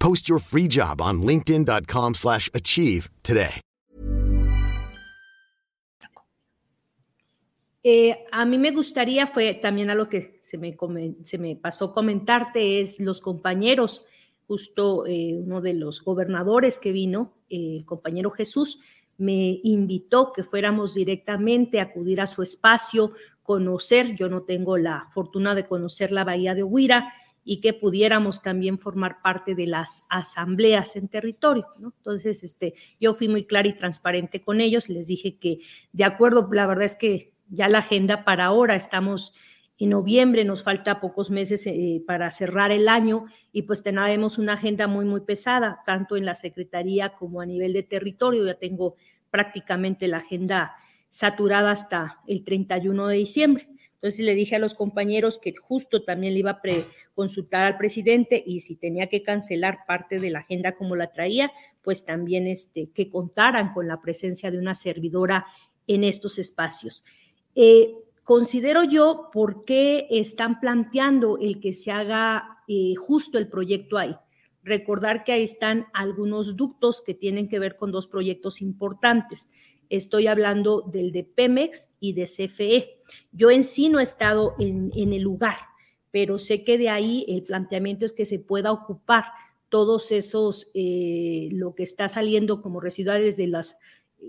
Post 0.00 0.28
your 0.28 0.40
free 0.40 0.66
job 0.66 1.00
on 1.00 1.22
linkedin.com/achieve 1.22 3.08
today. 3.22 3.60
Eh, 7.82 8.26
a 8.30 8.44
mí 8.44 8.58
me 8.58 8.72
gustaría, 8.72 9.26
fue 9.26 9.54
también 9.54 9.88
a 9.88 9.94
lo 9.94 10.08
que 10.08 10.38
se 10.40 10.58
me, 10.58 10.76
se 11.24 11.38
me 11.38 11.56
pasó 11.56 11.94
comentarte, 11.94 12.80
es 12.80 13.00
los 13.00 13.20
compañeros, 13.20 14.04
justo 14.46 15.06
eh, 15.06 15.34
uno 15.34 15.62
de 15.62 15.72
los 15.74 16.02
gobernadores 16.02 16.78
que 16.78 16.92
vino, 16.92 17.32
eh, 17.48 17.76
el 17.78 17.86
compañero 17.86 18.30
Jesús, 18.30 18.80
me 19.16 19.60
invitó 19.62 20.32
que 20.32 20.44
fuéramos 20.44 20.94
directamente 20.94 21.80
a 21.80 21.84
acudir 21.84 22.20
a 22.20 22.26
su 22.26 22.42
espacio, 22.42 23.12
conocer, 23.42 24.14
yo 24.14 24.28
no 24.28 24.42
tengo 24.42 24.76
la 24.76 25.08
fortuna 25.12 25.54
de 25.54 25.64
conocer 25.64 26.12
la 26.12 26.24
bahía 26.24 26.54
de 26.54 26.62
Huira, 26.62 27.14
y 27.44 27.60
que 27.60 27.72
pudiéramos 27.72 28.42
también 28.42 28.78
formar 28.78 29.22
parte 29.22 29.54
de 29.54 29.66
las 29.66 30.04
asambleas 30.08 30.96
en 30.96 31.08
territorio. 31.08 31.66
Entonces, 31.82 32.44
este, 32.44 32.74
yo 33.00 33.14
fui 33.14 33.28
muy 33.28 33.44
clara 33.44 33.68
y 33.68 33.72
transparente 33.72 34.42
con 34.42 34.60
ellos, 34.60 34.88
les 34.88 35.06
dije 35.06 35.36
que 35.36 35.60
de 35.92 36.04
acuerdo, 36.04 36.48
la 36.52 36.66
verdad 36.66 36.84
es 36.84 36.96
que 36.96 37.32
ya 37.48 37.68
la 37.68 37.78
agenda 37.78 38.24
para 38.24 38.46
ahora, 38.46 38.76
estamos 38.76 39.32
en 39.80 39.90
noviembre, 39.90 40.44
nos 40.44 40.62
falta 40.62 41.00
pocos 41.00 41.30
meses 41.30 41.66
eh, 41.66 42.02
para 42.06 42.30
cerrar 42.30 42.70
el 42.70 42.86
año 42.88 43.24
y 43.50 43.62
pues 43.62 43.82
tenemos 43.82 44.38
una 44.38 44.52
agenda 44.52 44.86
muy, 44.86 45.06
muy 45.06 45.22
pesada, 45.22 45.80
tanto 45.86 46.18
en 46.18 46.26
la 46.26 46.34
Secretaría 46.34 47.10
como 47.10 47.40
a 47.40 47.46
nivel 47.46 47.72
de 47.72 47.82
territorio. 47.82 48.44
Ya 48.44 48.54
tengo 48.54 48.96
prácticamente 49.30 50.06
la 50.06 50.18
agenda 50.18 50.76
saturada 51.08 51.70
hasta 51.70 52.20
el 52.26 52.44
31 52.44 53.06
de 53.06 53.16
diciembre. 53.16 53.68
Entonces 54.00 54.24
le 54.24 54.34
dije 54.34 54.56
a 54.56 54.58
los 54.58 54.72
compañeros 54.72 55.36
que 55.36 55.54
justo 55.54 56.04
también 56.04 56.32
le 56.32 56.40
iba 56.40 56.52
a 56.52 56.62
consultar 57.14 57.64
al 57.64 57.76
presidente 57.76 58.42
y 58.44 58.60
si 58.60 58.74
tenía 58.74 59.08
que 59.08 59.22
cancelar 59.22 59.80
parte 59.86 60.18
de 60.18 60.30
la 60.30 60.38
agenda 60.38 60.72
como 60.72 60.96
la 60.96 61.12
traía, 61.12 61.52
pues 61.82 62.06
también 62.06 62.46
este, 62.46 62.86
que 62.94 63.10
contaran 63.10 63.74
con 63.74 63.88
la 63.88 64.00
presencia 64.00 64.50
de 64.50 64.58
una 64.58 64.74
servidora 64.74 65.44
en 65.86 66.04
estos 66.04 66.38
espacios. 66.38 67.04
Eh, 67.54 67.92
considero 68.24 68.84
yo 68.84 69.28
por 69.34 69.66
qué 69.66 70.06
están 70.08 70.60
planteando 70.60 71.36
el 71.36 71.60
que 71.60 71.74
se 71.74 71.90
haga 71.90 72.62
eh, 72.68 72.94
justo 72.96 73.36
el 73.36 73.48
proyecto 73.48 73.98
ahí. 73.98 74.16
Recordar 74.62 75.24
que 75.24 75.32
ahí 75.32 75.42
están 75.42 75.88
algunos 75.92 76.56
ductos 76.56 77.02
que 77.02 77.12
tienen 77.12 77.50
que 77.50 77.58
ver 77.58 77.76
con 77.76 77.92
dos 77.92 78.06
proyectos 78.06 78.62
importantes. 78.62 79.50
Estoy 79.90 80.28
hablando 80.28 80.82
del 80.82 81.10
de 81.10 81.24
Pemex 81.24 81.90
y 81.98 82.12
de 82.12 82.24
CFE. 82.24 83.00
Yo 83.32 83.50
en 83.50 83.64
sí 83.64 83.88
no 83.88 83.98
he 83.98 84.04
estado 84.04 84.54
en, 84.60 84.92
el 84.94 85.20
lugar, 85.20 85.58
pero 86.12 86.38
sé 86.38 86.64
que 86.64 86.78
de 86.78 86.88
ahí 86.88 87.26
el 87.28 87.42
planteamiento 87.42 88.04
es 88.04 88.12
que 88.12 88.24
se 88.24 88.38
pueda 88.38 88.70
ocupar 88.70 89.24
todos 89.68 90.12
esos, 90.12 90.70
eh, 90.74 91.48
lo 91.52 91.74
que 91.74 91.82
está 91.82 92.08
saliendo 92.08 92.62
como 92.62 92.80
residuales 92.80 93.36
de 93.36 93.48
los 93.48 93.76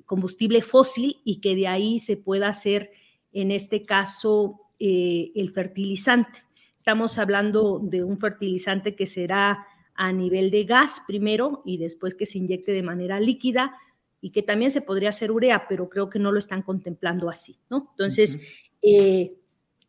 combustible 0.06 0.62
fósil 0.62 1.22
y 1.24 1.42
que 1.42 1.56
de 1.56 1.68
ahí 1.68 2.00
se 2.00 2.18
pueda 2.18 2.48
hacer, 2.48 2.92
en 3.32 3.52
este 3.52 3.84
caso, 3.84 4.62
eh, 4.80 5.32
el 5.36 5.52
fertilizante. 5.52 6.40
Estamos 6.76 7.20
hablando 7.20 7.80
de 7.80 8.04
un 8.04 8.20
fertilizante 8.20 8.96
que 8.96 9.06
será 9.06 9.68
a 9.94 10.12
nivel 10.12 10.50
de 10.50 10.64
gas 10.64 11.04
primero 11.06 11.62
y 11.66 11.78
después 11.78 12.16
que 12.16 12.26
se 12.26 12.40
inyecte 12.40 12.72
de 12.72 12.82
manera 12.82 13.20
líquida 13.20 13.78
y 14.22 14.30
que 14.30 14.44
también 14.44 14.72
se 14.72 14.82
podría 14.82 15.10
hacer 15.10 15.32
urea, 15.32 15.68
pero 15.68 15.90
creo 15.90 16.10
que 16.10 16.20
no 16.20 16.32
lo 16.32 16.40
están 16.40 16.62
contemplando 16.62 17.30
así, 17.30 17.58
¿no? 17.70 17.90
Entonces, 17.92 18.40
eh, 18.82 19.36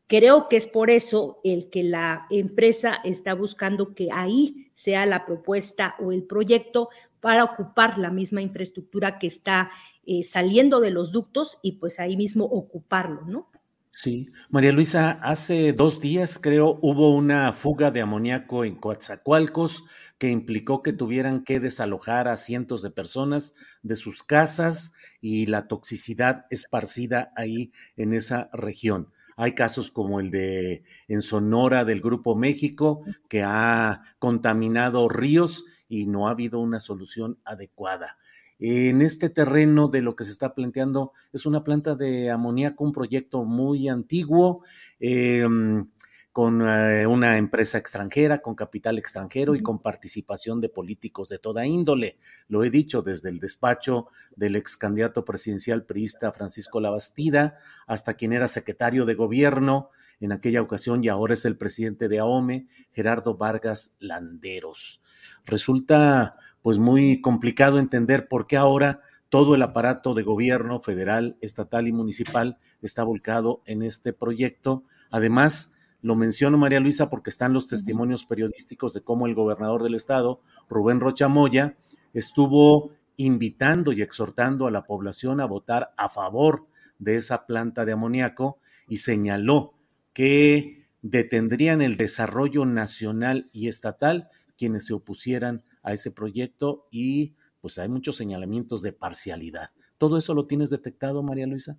creo 0.07 0.49
que 0.49 0.57
es 0.57 0.67
por 0.67 0.91
eso 0.91 1.41
el 1.45 1.71
que 1.71 1.85
la 1.85 2.27
empresa 2.31 2.99
está 3.05 3.35
buscando 3.35 3.95
que 3.95 4.09
ahí 4.11 4.71
sea 4.73 5.07
la 5.07 5.27
propuesta 5.27 5.95
o 6.01 6.13
el 6.13 6.25
proyecto 6.25 6.89
para 7.21 7.45
ocupar 7.45 7.99
la 7.99 8.11
misma 8.11 8.43
infraestructura 8.43 9.19
que 9.19 9.29
está 9.29 9.71
eh, 10.05 10.25
saliendo 10.25 10.81
de 10.81 10.91
los 10.91 11.13
ductos 11.13 11.59
y 11.63 11.73
pues 11.73 12.01
ahí 12.01 12.17
mismo 12.17 12.45
ocuparlo, 12.45 13.23
¿no? 13.27 13.49
Sí, 13.95 14.31
María 14.49 14.73
Luisa, 14.73 15.11
hace 15.23 15.75
dos 15.75 16.01
días 16.01 16.39
creo 16.39 16.79
hubo 16.81 17.15
una 17.15 17.53
fuga 17.53 17.91
de 17.91 18.01
amoníaco 18.01 18.65
en 18.65 18.75
Coatzacoalcos 18.75 19.85
que 20.17 20.31
implicó 20.31 20.83
que 20.83 20.95
tuvieran 20.95 21.45
que 21.45 21.61
desalojar 21.61 22.27
a 22.27 22.39
cientos 22.39 22.81
de 22.81 22.91
personas 22.91 23.55
de 23.83 23.97
sus 23.97 24.23
casas 24.23 24.95
y 25.21 25.45
la 25.47 25.69
toxicidad 25.69 26.47
esparcida 26.49 27.33
ahí 27.37 27.71
en 27.97 28.15
esa 28.15 28.49
región. 28.55 29.13
Hay 29.37 29.53
casos 29.55 29.91
como 29.91 30.21
el 30.21 30.31
de 30.31 30.85
en 31.07 31.21
Sonora 31.21 31.85
del 31.85 32.01
Grupo 32.01 32.35
México 32.35 33.05
que 33.29 33.43
ha 33.43 34.03
contaminado 34.19 35.07
ríos 35.11 35.67
y 35.87 36.07
no 36.07 36.29
ha 36.29 36.31
habido 36.31 36.61
una 36.61 36.81
solución 36.81 37.39
adecuada 37.45 38.17
en 38.65 39.03
este 39.03 39.29
terreno 39.29 39.89
de 39.89 40.03
lo 40.03 40.15
que 40.15 40.23
se 40.23 40.31
está 40.31 40.55
planteando 40.55 41.13
es 41.33 41.47
una 41.47 41.65
planta 41.65 41.97
de 41.97 42.31
amoníaco, 42.31 42.85
un 42.85 42.93
proyecto 42.93 43.43
muy 43.43 43.89
antiguo, 43.89 44.63
em, 45.01 45.89
con 46.31 46.63
eh, 46.63 47.05
una 47.09 47.39
empresa 47.39 47.77
extranjera, 47.79 48.41
con 48.41 48.55
capital 48.55 48.99
extranjero 48.99 49.57
y 49.57 49.63
con 49.63 49.83
participación 49.83 50.61
de 50.61 50.69
políticos 50.69 51.29
de 51.29 51.41
toda 51.41 51.67
índole. 51.67 52.19
Lo 52.47 52.63
he 52.63 52.71
dicho 52.71 53.03
desde 53.03 53.31
el 53.31 53.41
despacho 53.41 54.07
del 54.37 54.55
ex 54.55 54.77
candidato 54.77 55.25
presidencial 55.25 55.85
priista 55.85 56.31
Francisco 56.31 56.81
Labastida 56.81 57.57
hasta 57.89 58.15
quien 58.15 58.33
era 58.33 58.47
secretario 58.47 59.07
de 59.07 59.15
gobierno 59.15 59.91
en 60.21 60.31
aquella 60.31 60.63
ocasión 60.63 61.03
y 61.03 61.09
ahora 61.09 61.35
es 61.35 61.45
el 61.45 61.59
presidente 61.59 62.09
de 62.09 62.21
AOME, 62.21 62.69
Gerardo 62.93 63.37
Vargas 63.37 63.97
Landeros. 63.99 65.03
Resulta 65.45 66.37
pues 66.63 66.79
muy 66.79 67.21
complicado 67.21 67.79
entender 67.79 68.29
por 68.29 68.47
qué 68.47 68.57
ahora 68.57 69.01
todo 69.29 69.55
el 69.55 69.63
aparato 69.63 70.15
de 70.15 70.23
gobierno 70.23 70.81
federal, 70.81 71.37
estatal 71.41 71.89
y 71.89 71.93
municipal 71.93 72.59
está 72.83 73.03
volcado 73.03 73.63
en 73.67 73.83
este 73.83 74.13
proyecto. 74.13 74.85
Además, 75.11 75.75
lo 76.03 76.17
menciono 76.17 76.59
María 76.59 76.81
Luisa 76.81 77.09
porque 77.09 77.31
están 77.31 77.53
los 77.53 77.69
testimonios 77.69 78.27
periodísticos 78.27 78.93
de 78.93 79.03
cómo 79.03 79.27
el 79.27 79.35
gobernador 79.35 79.83
del 79.83 79.95
estado, 79.95 80.41
Rubén 80.69 81.01
Rocha 81.01 81.29
Moya, 81.29 81.77
estuvo 82.13 82.91
invitando 83.17 83.93
y 83.93 84.03
exhortando 84.03 84.67
a 84.67 84.71
la 84.71 84.85
población 84.85 85.41
a 85.41 85.47
votar 85.47 85.95
a 85.97 86.09
favor 86.09 86.67
de 86.99 87.17
esa 87.17 87.47
planta 87.47 87.85
de 87.85 87.93
amoníaco 87.93 88.59
y 88.89 88.99
señaló 88.99 89.75
que 90.13 90.87
detendrían 91.03 91.83
el 91.83 91.97
desarrollo 91.97 92.65
nacional 92.65 93.49
y 93.53 93.69
estatal 93.69 94.29
quienes 94.57 94.87
se 94.87 94.93
opusieran 94.93 95.65
a 95.83 95.93
ese 95.93 96.11
proyecto 96.11 96.87
y 96.91 97.35
pues 97.61 97.79
hay 97.79 97.89
muchos 97.89 98.17
señalamientos 98.17 98.83
de 98.83 98.93
parcialidad. 98.93 99.71
¿Todo 99.99 100.19
eso 100.19 100.35
lo 100.35 100.47
tienes 100.47 100.71
detectado, 100.71 101.23
María 101.23 101.47
Luisa? 101.47 101.79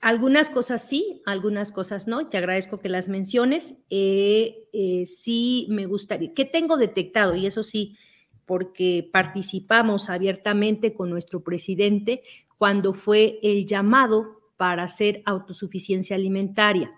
Algunas 0.00 0.50
cosas 0.50 0.86
sí, 0.86 1.22
algunas 1.24 1.72
cosas 1.72 2.06
no. 2.06 2.28
Te 2.28 2.36
agradezco 2.36 2.78
que 2.78 2.88
las 2.88 3.08
menciones. 3.08 3.76
Eh, 3.88 4.68
eh, 4.72 5.06
sí 5.06 5.66
me 5.70 5.86
gustaría, 5.86 6.34
¿qué 6.34 6.44
tengo 6.44 6.76
detectado? 6.76 7.34
Y 7.36 7.46
eso 7.46 7.62
sí, 7.62 7.96
porque 8.44 9.08
participamos 9.10 10.10
abiertamente 10.10 10.92
con 10.92 11.08
nuestro 11.08 11.42
presidente 11.42 12.22
cuando 12.58 12.92
fue 12.92 13.38
el 13.42 13.66
llamado 13.66 14.40
para 14.56 14.82
hacer 14.82 15.22
autosuficiencia 15.24 16.16
alimentaria. 16.16 16.92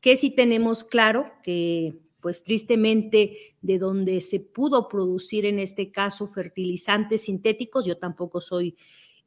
Que 0.00 0.16
sí 0.16 0.30
tenemos 0.30 0.84
claro 0.84 1.32
que 1.42 2.03
pues 2.24 2.42
tristemente 2.42 3.54
de 3.60 3.78
donde 3.78 4.22
se 4.22 4.40
pudo 4.40 4.88
producir 4.88 5.44
en 5.44 5.58
este 5.58 5.90
caso 5.90 6.26
fertilizantes 6.26 7.24
sintéticos, 7.24 7.84
yo 7.84 7.98
tampoco 7.98 8.40
soy 8.40 8.78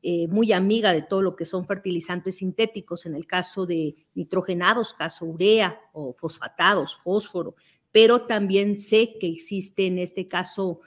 eh, 0.01 0.27
muy 0.27 0.51
amiga 0.51 0.93
de 0.93 1.03
todo 1.03 1.21
lo 1.21 1.35
que 1.35 1.45
son 1.45 1.67
fertilizantes 1.67 2.37
sintéticos, 2.37 3.05
en 3.05 3.13
el 3.13 3.27
caso 3.27 3.67
de 3.67 3.95
nitrogenados, 4.15 4.95
caso 4.95 5.25
urea 5.25 5.79
o 5.93 6.11
fosfatados, 6.11 6.97
fósforo, 6.97 7.55
pero 7.91 8.25
también 8.25 8.79
sé 8.79 9.19
que 9.19 9.27
existe 9.27 9.85
en 9.85 9.99
este 9.99 10.27
caso 10.27 10.79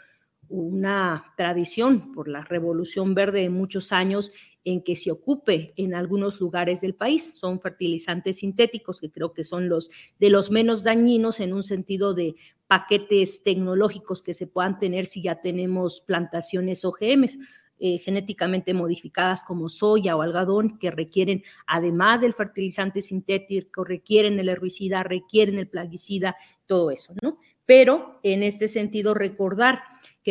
una 0.50 1.33
tradición 1.37 2.12
por 2.12 2.28
la 2.28 2.42
revolución 2.42 3.14
verde 3.14 3.42
de 3.42 3.51
muchos 3.51 3.92
años 3.92 4.33
en 4.64 4.83
que 4.83 4.96
se 4.96 5.11
ocupe 5.11 5.72
en 5.77 5.94
algunos 5.94 6.40
lugares 6.40 6.81
del 6.81 6.94
país. 6.94 7.38
Son 7.38 7.61
fertilizantes 7.61 8.38
sintéticos 8.38 9.01
que 9.01 9.11
creo 9.11 9.33
que 9.33 9.44
son 9.44 9.68
los 9.68 9.90
de 10.18 10.29
los 10.29 10.51
menos 10.51 10.83
dañinos 10.83 11.40
en 11.40 11.55
un 11.55 11.62
sentido 11.62 12.14
de 12.14 12.35
paquetes 12.66 13.42
tecnológicos 13.42 14.22
que 14.22 14.35
se 14.35 14.48
puedan 14.48 14.79
tener 14.79 15.07
si 15.07 15.22
ya 15.22 15.40
tenemos 15.40 16.03
plantaciones 16.03 16.85
OGMs. 16.85 17.38
Eh, 17.83 17.96
genéticamente 17.96 18.75
modificadas 18.75 19.42
como 19.42 19.70
soya 19.70 20.14
o 20.14 20.20
algodón 20.20 20.79
que 20.79 20.90
requieren, 20.90 21.42
además 21.66 22.20
del 22.20 22.35
fertilizante 22.35 23.01
sintético, 23.01 23.85
requieren 23.85 24.38
el 24.38 24.51
herbicida, 24.51 25.03
requieren 25.03 25.59
el 25.59 25.66
plaguicida, 25.66 26.37
todo 26.66 26.90
eso, 26.90 27.14
¿no? 27.22 27.38
Pero 27.64 28.18
en 28.22 28.42
este 28.42 28.68
sentido, 28.68 29.14
recordar 29.14 29.81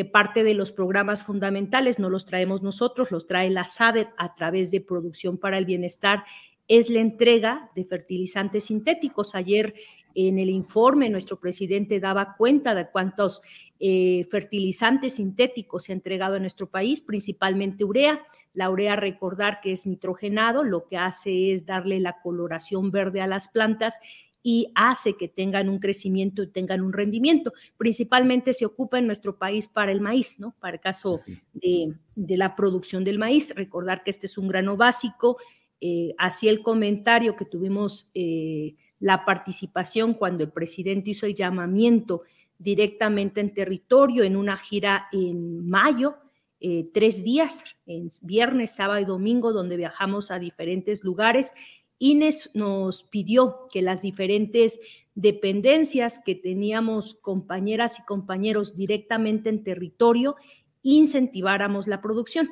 parte 0.06 0.44
de 0.44 0.54
los 0.54 0.72
programas 0.72 1.24
fundamentales 1.24 2.00
no 2.00 2.10
los 2.10 2.26
traemos 2.26 2.62
nosotros, 2.62 3.12
los 3.12 3.28
trae 3.28 3.50
la 3.50 3.66
SADER 3.66 4.10
a 4.18 4.36
través 4.36 4.72
de 4.72 4.82
Producción 4.82 5.38
para 5.38 5.58
el 5.58 5.66
Bienestar, 5.66 6.24
es 6.68 6.90
la 6.90 7.00
entrega 7.00 7.72
de 7.76 7.84
fertilizantes 7.84 8.66
sintéticos. 8.66 9.36
Ayer 9.36 9.74
en 10.16 10.40
el 10.40 10.50
informe 10.50 11.10
nuestro 11.10 11.40
presidente 11.40 12.00
daba 12.00 12.36
cuenta 12.38 12.76
de 12.76 12.88
cuántos 12.90 13.42
eh, 13.80 14.28
fertilizantes 14.30 15.16
sintéticos 15.16 15.86
se 15.86 15.92
ha 15.92 15.96
entregado 15.96 16.36
a 16.36 16.40
nuestro 16.40 16.70
país, 16.70 17.02
principalmente 17.02 17.84
urea. 17.84 18.22
La 18.54 18.70
urea, 18.70 18.96
recordar 18.96 19.62
que 19.62 19.72
es 19.72 19.86
nitrogenado, 19.86 20.64
lo 20.64 20.88
que 20.88 20.98
hace 20.98 21.54
es 21.54 21.66
darle 21.66 22.00
la 22.00 22.20
coloración 22.22 22.92
verde 22.92 23.22
a 23.22 23.28
las 23.28 23.48
plantas 23.48 24.00
y 24.42 24.72
hace 24.76 25.18
que 25.18 25.28
tengan 25.28 25.70
un 25.70 25.80
crecimiento 25.80 26.44
y 26.44 26.48
tengan 26.48 26.82
un 26.82 26.94
rendimiento. 26.94 27.54
Principalmente 27.78 28.54
se 28.54 28.66
ocupa 28.66 29.00
en 29.00 29.06
nuestro 29.06 29.38
país 29.38 29.68
para 29.68 29.92
el 29.92 30.02
maíz, 30.02 30.40
¿no? 30.40 30.56
Para 30.60 30.76
el 30.76 30.80
caso 30.80 31.22
de, 31.54 31.94
la 32.16 32.56
producción 32.56 33.04
del 33.04 33.20
maíz. 33.20 33.54
Recordar 33.56 34.04
que 34.04 34.12
este 34.12 34.28
es 34.28 34.38
un 34.38 34.48
grano 34.48 34.78
básico. 34.78 35.38
Eh, 35.82 36.14
así 36.18 36.48
el 36.48 36.62
comentario 36.62 37.36
que 37.36 37.46
tuvimos 37.46 38.12
eh, 38.14 38.76
la 39.00 39.26
participación 39.26 40.14
cuando 40.14 40.44
el 40.44 40.52
presidente 40.52 41.12
hizo 41.12 41.26
el 41.26 41.36
llamamiento 41.36 42.24
directamente 42.58 43.40
en 43.40 43.54
territorio 43.54 44.24
en 44.24 44.36
una 44.36 44.58
gira 44.58 45.08
en 45.14 45.68
mayo, 45.68 46.18
eh, 46.60 46.90
tres 46.94 47.24
días, 47.24 47.64
en 47.86 48.10
viernes, 48.22 48.76
sábado 48.76 49.00
y 49.00 49.06
domingo, 49.06 49.54
donde 49.54 49.78
viajamos 49.78 50.30
a 50.30 50.40
diferentes 50.40 51.06
lugares 51.06 51.54
Ines 52.00 52.50
nos 52.54 53.04
pidió 53.04 53.68
que 53.72 53.82
las 53.82 54.02
diferentes 54.02 54.80
dependencias 55.16 56.20
que 56.26 56.34
teníamos 56.34 57.14
compañeras 57.14 58.00
y 58.00 58.04
compañeros 58.04 58.76
directamente 58.76 59.50
en 59.50 59.64
territorio 59.64 60.36
incentiváramos 60.82 61.88
la 61.88 62.02
producción. 62.02 62.50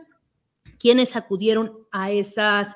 Quienes 0.77 1.15
acudieron 1.15 1.87
a 1.91 2.11
esas 2.11 2.75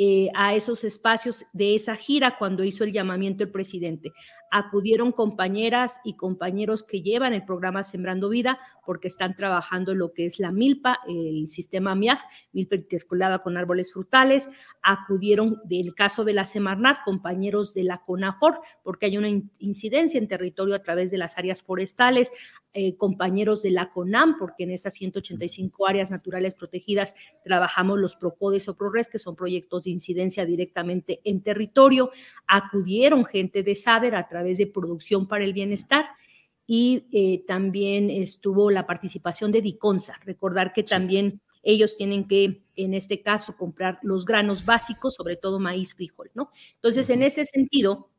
eh, 0.00 0.30
a 0.34 0.54
esos 0.54 0.84
espacios 0.84 1.46
de 1.52 1.74
esa 1.74 1.96
gira 1.96 2.38
cuando 2.38 2.62
hizo 2.62 2.84
el 2.84 2.92
llamamiento 2.92 3.42
el 3.42 3.50
presidente. 3.50 4.12
Acudieron 4.50 5.12
compañeras 5.12 6.00
y 6.04 6.14
compañeros 6.14 6.82
que 6.82 7.02
llevan 7.02 7.32
el 7.32 7.44
programa 7.44 7.82
Sembrando 7.82 8.28
Vida 8.28 8.58
porque 8.88 9.08
están 9.08 9.36
trabajando 9.36 9.94
lo 9.94 10.14
que 10.14 10.24
es 10.24 10.40
la 10.40 10.50
milpa, 10.50 11.00
el 11.06 11.48
sistema 11.48 11.94
MIAF, 11.94 12.22
milpa 12.52 12.76
interculada 12.76 13.40
con 13.40 13.58
árboles 13.58 13.92
frutales. 13.92 14.48
Acudieron 14.82 15.60
del 15.64 15.94
caso 15.94 16.24
de 16.24 16.32
la 16.32 16.46
Semarnat, 16.46 17.04
compañeros 17.04 17.74
de 17.74 17.84
la 17.84 17.98
CONAFOR, 17.98 18.60
porque 18.82 19.04
hay 19.04 19.18
una 19.18 19.28
incidencia 19.58 20.16
en 20.16 20.26
territorio 20.26 20.74
a 20.74 20.82
través 20.82 21.10
de 21.10 21.18
las 21.18 21.36
áreas 21.36 21.62
forestales. 21.62 22.32
Eh, 22.74 22.96
compañeros 22.96 23.62
de 23.62 23.70
la 23.70 23.90
CONAM, 23.90 24.38
porque 24.38 24.64
en 24.64 24.70
esas 24.70 24.94
185 24.94 25.86
áreas 25.88 26.10
naturales 26.10 26.54
protegidas 26.54 27.14
trabajamos 27.42 27.98
los 27.98 28.14
PROCODES 28.14 28.68
o 28.68 28.76
PRORES, 28.76 29.08
que 29.08 29.18
son 29.18 29.36
proyectos 29.36 29.84
de 29.84 29.90
incidencia 29.90 30.44
directamente 30.44 31.20
en 31.24 31.42
territorio. 31.42 32.10
Acudieron 32.46 33.24
gente 33.24 33.62
de 33.62 33.74
SADER 33.74 34.14
a 34.14 34.28
de 34.42 34.66
Producción 34.66 35.26
para 35.26 35.44
el 35.44 35.52
Bienestar 35.52 36.06
y 36.66 37.06
eh, 37.12 37.44
también 37.46 38.10
estuvo 38.10 38.70
la 38.70 38.86
participación 38.86 39.50
de 39.50 39.62
DICONSA. 39.62 40.20
Recordar 40.24 40.72
que 40.72 40.82
también 40.82 41.40
ellos 41.62 41.96
tienen 41.96 42.28
que, 42.28 42.62
en 42.76 42.94
este 42.94 43.22
caso, 43.22 43.56
comprar 43.56 43.98
los 44.02 44.24
granos 44.24 44.64
básicos, 44.64 45.14
sobre 45.14 45.36
todo 45.36 45.58
maíz, 45.58 45.94
frijol, 45.94 46.30
¿no? 46.34 46.50
Entonces, 46.74 47.10
en 47.10 47.22
ese 47.22 47.44
sentido, 47.44 48.10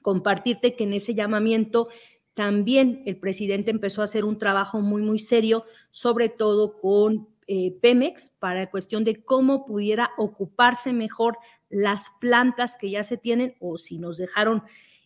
compartirte 0.00 0.74
que 0.74 0.84
en 0.84 0.94
ese 0.94 1.14
llamamiento 1.14 1.88
también 2.34 3.02
el 3.04 3.18
presidente 3.18 3.72
empezó 3.72 4.00
a 4.00 4.04
hacer 4.04 4.24
un 4.24 4.38
trabajo 4.38 4.80
muy, 4.80 5.02
muy 5.02 5.18
serio, 5.18 5.64
sobre 5.90 6.28
todo 6.28 6.78
con 6.80 7.28
eh, 7.48 7.76
Pemex, 7.82 8.30
para 8.38 8.60
la 8.60 8.70
cuestión 8.70 9.02
de 9.02 9.24
cómo 9.24 9.66
pudiera 9.66 10.10
ocuparse 10.18 10.92
mejor 10.92 11.36
las 11.68 12.10
plantas 12.20 12.76
que 12.76 12.90
ya 12.90 13.02
se 13.02 13.16
tienen 13.16 13.56
o 13.58 13.76
si 13.76 13.98
nos 13.98 14.18
dejaron 14.18 14.62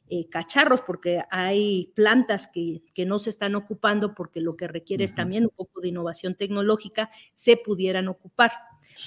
eh, 0.08 0.28
cacharros, 0.28 0.82
porque 0.82 1.22
hay 1.30 1.92
plantas 1.94 2.46
que, 2.46 2.82
no 3.06 3.18
se 3.18 3.30
están 3.30 3.54
ocupando 3.54 4.14
porque 4.14 4.40
lo 4.40 4.56
que 4.56 4.68
requiere 4.68 5.04
es 5.04 5.14
también 5.14 5.44
un 5.44 5.50
poco 5.50 5.80
de 5.80 5.88
innovación 5.88 6.34
tecnológica, 6.34 7.10
se 7.34 7.56
pudieran 7.56 8.08
ocupar. 8.08 8.52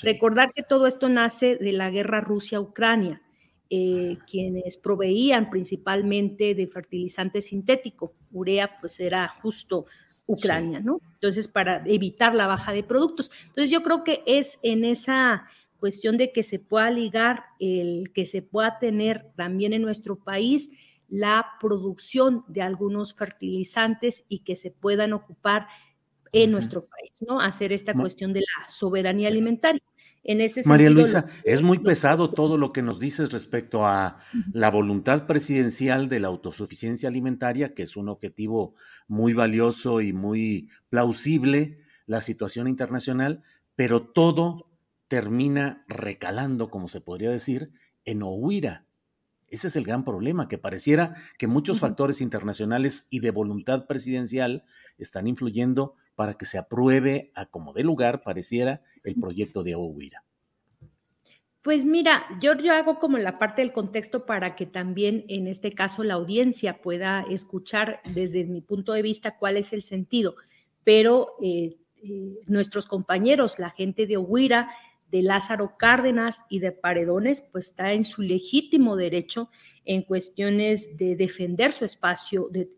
Recordar 0.01 0.51
que 0.53 0.63
todo 0.63 0.87
esto 0.87 1.09
nace 1.09 1.57
de 1.57 1.73
la 1.73 1.89
guerra 1.91 2.21
Rusia-Ucrania. 2.21 3.21
Eh, 3.71 4.17
quienes 4.29 4.77
proveían 4.77 5.49
principalmente 5.49 6.53
de 6.53 6.67
fertilizante 6.67 7.41
sintético, 7.41 8.13
urea, 8.31 8.79
pues 8.79 8.99
era 8.99 9.27
justo 9.27 9.87
Ucrania, 10.27 10.79
¿no? 10.79 11.01
Entonces, 11.13 11.47
para 11.47 11.83
evitar 11.85 12.33
la 12.33 12.47
baja 12.47 12.73
de 12.73 12.83
productos. 12.83 13.31
Entonces, 13.47 13.69
yo 13.69 13.83
creo 13.83 14.03
que 14.03 14.23
es 14.25 14.59
en 14.63 14.85
esa 14.85 15.47
cuestión 15.79 16.17
de 16.17 16.31
que 16.31 16.43
se 16.43 16.59
pueda 16.59 16.89
ligar 16.91 17.45
el 17.59 18.11
que 18.13 18.25
se 18.25 18.41
pueda 18.41 18.79
tener 18.79 19.31
también 19.35 19.73
en 19.73 19.81
nuestro 19.81 20.17
país 20.17 20.69
la 21.07 21.45
producción 21.59 22.43
de 22.47 22.61
algunos 22.61 23.13
fertilizantes 23.13 24.23
y 24.27 24.39
que 24.39 24.55
se 24.55 24.71
puedan 24.71 25.13
ocupar 25.13 25.67
en 26.31 26.51
nuestro 26.51 26.85
país, 26.85 27.11
¿no? 27.25 27.39
Hacer 27.39 27.71
esta 27.71 27.93
cuestión 27.93 28.33
de 28.33 28.41
la 28.41 28.69
soberanía 28.69 29.29
alimentaria. 29.29 29.81
En 30.27 30.41
ese 30.41 30.55
sentido, 30.63 30.73
María 30.73 30.89
Luisa, 30.89 31.27
es 31.43 31.61
muy 31.61 31.77
pesado 31.77 32.31
todo 32.31 32.57
lo 32.57 32.73
que 32.73 32.81
nos 32.81 32.99
dices 32.99 33.31
respecto 33.31 33.85
a 33.85 34.17
la 34.51 34.71
voluntad 34.71 35.27
presidencial 35.27 36.09
de 36.09 36.19
la 36.19 36.27
autosuficiencia 36.27 37.07
alimentaria, 37.07 37.75
que 37.75 37.83
es 37.83 37.95
un 37.95 38.09
objetivo 38.09 38.73
muy 39.07 39.33
valioso 39.33 40.01
y 40.01 40.13
muy 40.13 40.67
plausible, 40.89 41.77
la 42.07 42.21
situación 42.21 42.67
internacional, 42.67 43.43
pero 43.75 44.01
todo 44.01 44.74
termina 45.07 45.85
recalando, 45.87 46.69
como 46.69 46.87
se 46.87 47.01
podría 47.01 47.31
decir, 47.31 47.71
en 48.05 48.23
Ohuira, 48.23 48.85
ese 49.49 49.67
es 49.67 49.75
el 49.75 49.83
gran 49.83 50.03
problema, 50.03 50.47
que 50.47 50.57
pareciera 50.57 51.13
que 51.37 51.47
muchos 51.47 51.79
factores 51.79 52.19
internacionales 52.19 53.07
y 53.09 53.19
de 53.19 53.31
voluntad 53.31 53.85
presidencial 53.85 54.63
están 54.97 55.27
influyendo 55.27 55.95
para 56.15 56.33
que 56.33 56.45
se 56.45 56.57
apruebe 56.57 57.31
a 57.35 57.45
como 57.45 57.73
de 57.73 57.83
lugar, 57.83 58.23
pareciera, 58.23 58.81
el 59.03 59.15
proyecto 59.15 59.63
de 59.63 59.75
Huira. 59.75 60.23
Pues 61.61 61.83
mira, 61.83 62.25
yo, 62.39 62.53
yo 62.55 62.73
hago 62.73 62.99
como 62.99 63.17
la 63.17 63.39
parte 63.39 63.61
del 63.61 63.73
contexto 63.73 64.25
para 64.25 64.55
que 64.55 64.65
también 64.65 65.25
en 65.29 65.47
este 65.47 65.71
caso 65.71 66.03
la 66.03 66.13
audiencia 66.13 66.81
pueda 66.81 67.21
escuchar 67.29 68.01
desde 68.13 68.43
mi 68.43 68.61
punto 68.61 68.93
de 68.93 69.01
vista 69.01 69.37
cuál 69.37 69.57
es 69.57 69.73
el 69.73 69.81
sentido. 69.81 70.35
Pero 70.83 71.33
eh, 71.41 71.77
eh, 72.03 72.39
nuestros 72.45 72.85
compañeros, 72.85 73.57
la 73.57 73.71
gente 73.71 74.05
de 74.05 74.17
Huira, 74.17 74.69
de 75.11 75.21
Lázaro 75.21 75.77
Cárdenas 75.77 76.43
y 76.49 76.59
de 76.59 76.71
Paredones, 76.71 77.41
pues 77.51 77.69
está 77.69 77.93
en 77.93 78.03
su 78.05 78.21
legítimo 78.21 78.95
derecho 78.95 79.49
en 79.85 80.01
cuestiones 80.01 80.97
de 80.97 81.15
defender 81.15 81.71
su 81.71 81.85
espacio 81.85 82.49
de, 82.51 82.69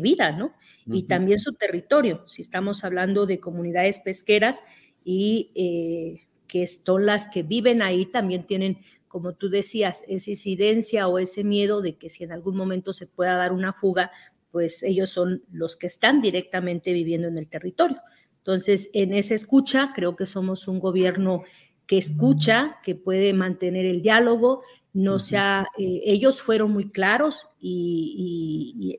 vida, 0.00 0.32
¿no? 0.32 0.52
Y 0.86 1.04
también 1.04 1.38
su 1.38 1.52
territorio, 1.54 2.22
si 2.28 2.42
estamos 2.42 2.84
hablando 2.84 3.26
de 3.26 3.40
comunidades 3.40 3.98
pesqueras 3.98 4.62
y 5.04 5.50
eh, 5.54 6.28
que 6.46 6.66
son 6.66 7.06
las 7.06 7.28
que 7.28 7.42
viven 7.42 7.82
ahí, 7.82 8.06
también 8.06 8.46
tienen, 8.46 8.78
como 9.08 9.34
tú 9.34 9.48
decías, 9.48 10.04
esa 10.08 10.30
incidencia 10.30 11.08
o 11.08 11.18
ese 11.18 11.44
miedo 11.44 11.82
de 11.82 11.96
que 11.96 12.08
si 12.08 12.24
en 12.24 12.32
algún 12.32 12.56
momento 12.56 12.92
se 12.92 13.06
pueda 13.06 13.34
dar 13.36 13.52
una 13.52 13.72
fuga, 13.72 14.12
pues 14.50 14.82
ellos 14.82 15.10
son 15.10 15.42
los 15.50 15.76
que 15.76 15.86
están 15.86 16.20
directamente 16.20 16.92
viviendo 16.92 17.28
en 17.28 17.38
el 17.38 17.48
territorio. 17.48 18.00
Entonces, 18.38 18.90
en 18.94 19.12
esa 19.12 19.34
escucha, 19.34 19.92
creo 19.94 20.14
que 20.14 20.24
somos 20.24 20.68
un 20.68 20.78
gobierno 20.78 21.42
que 21.86 21.98
escucha, 21.98 22.78
que 22.82 22.94
puede 22.94 23.32
mantener 23.32 23.86
el 23.86 24.02
diálogo, 24.02 24.62
no 24.92 25.18
sea, 25.18 25.66
eh, 25.78 26.00
ellos 26.04 26.40
fueron 26.40 26.72
muy 26.72 26.90
claros 26.90 27.48
y, 27.60 28.98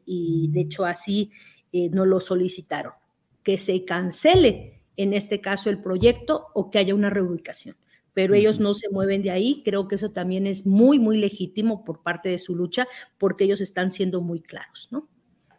de 0.51 0.61
hecho 0.61 0.85
así 0.85 1.31
eh, 1.71 1.89
no 1.89 2.05
lo 2.05 2.19
solicitaron, 2.19 2.93
que 3.43 3.57
se 3.57 3.83
cancele 3.83 4.83
en 4.95 5.13
este 5.13 5.41
caso 5.41 5.69
el 5.69 5.81
proyecto 5.81 6.47
o 6.53 6.69
que 6.69 6.79
haya 6.79 6.95
una 6.95 7.09
reubicación. 7.09 7.77
Pero 8.13 8.33
ellos 8.33 8.59
no 8.59 8.73
se 8.73 8.89
mueven 8.89 9.21
de 9.21 9.31
ahí, 9.31 9.61
creo 9.63 9.87
que 9.87 9.95
eso 9.95 10.11
también 10.11 10.47
es 10.47 10.65
muy, 10.65 10.97
muy 10.97 11.17
legítimo 11.17 11.83
por 11.83 12.01
parte 12.01 12.29
de 12.29 12.39
su 12.39 12.55
lucha, 12.55 12.87
porque 13.19 13.43
ellos 13.43 13.61
están 13.61 13.91
siendo 13.91 14.21
muy 14.21 14.41
claros, 14.41 14.87
¿no? 14.91 15.07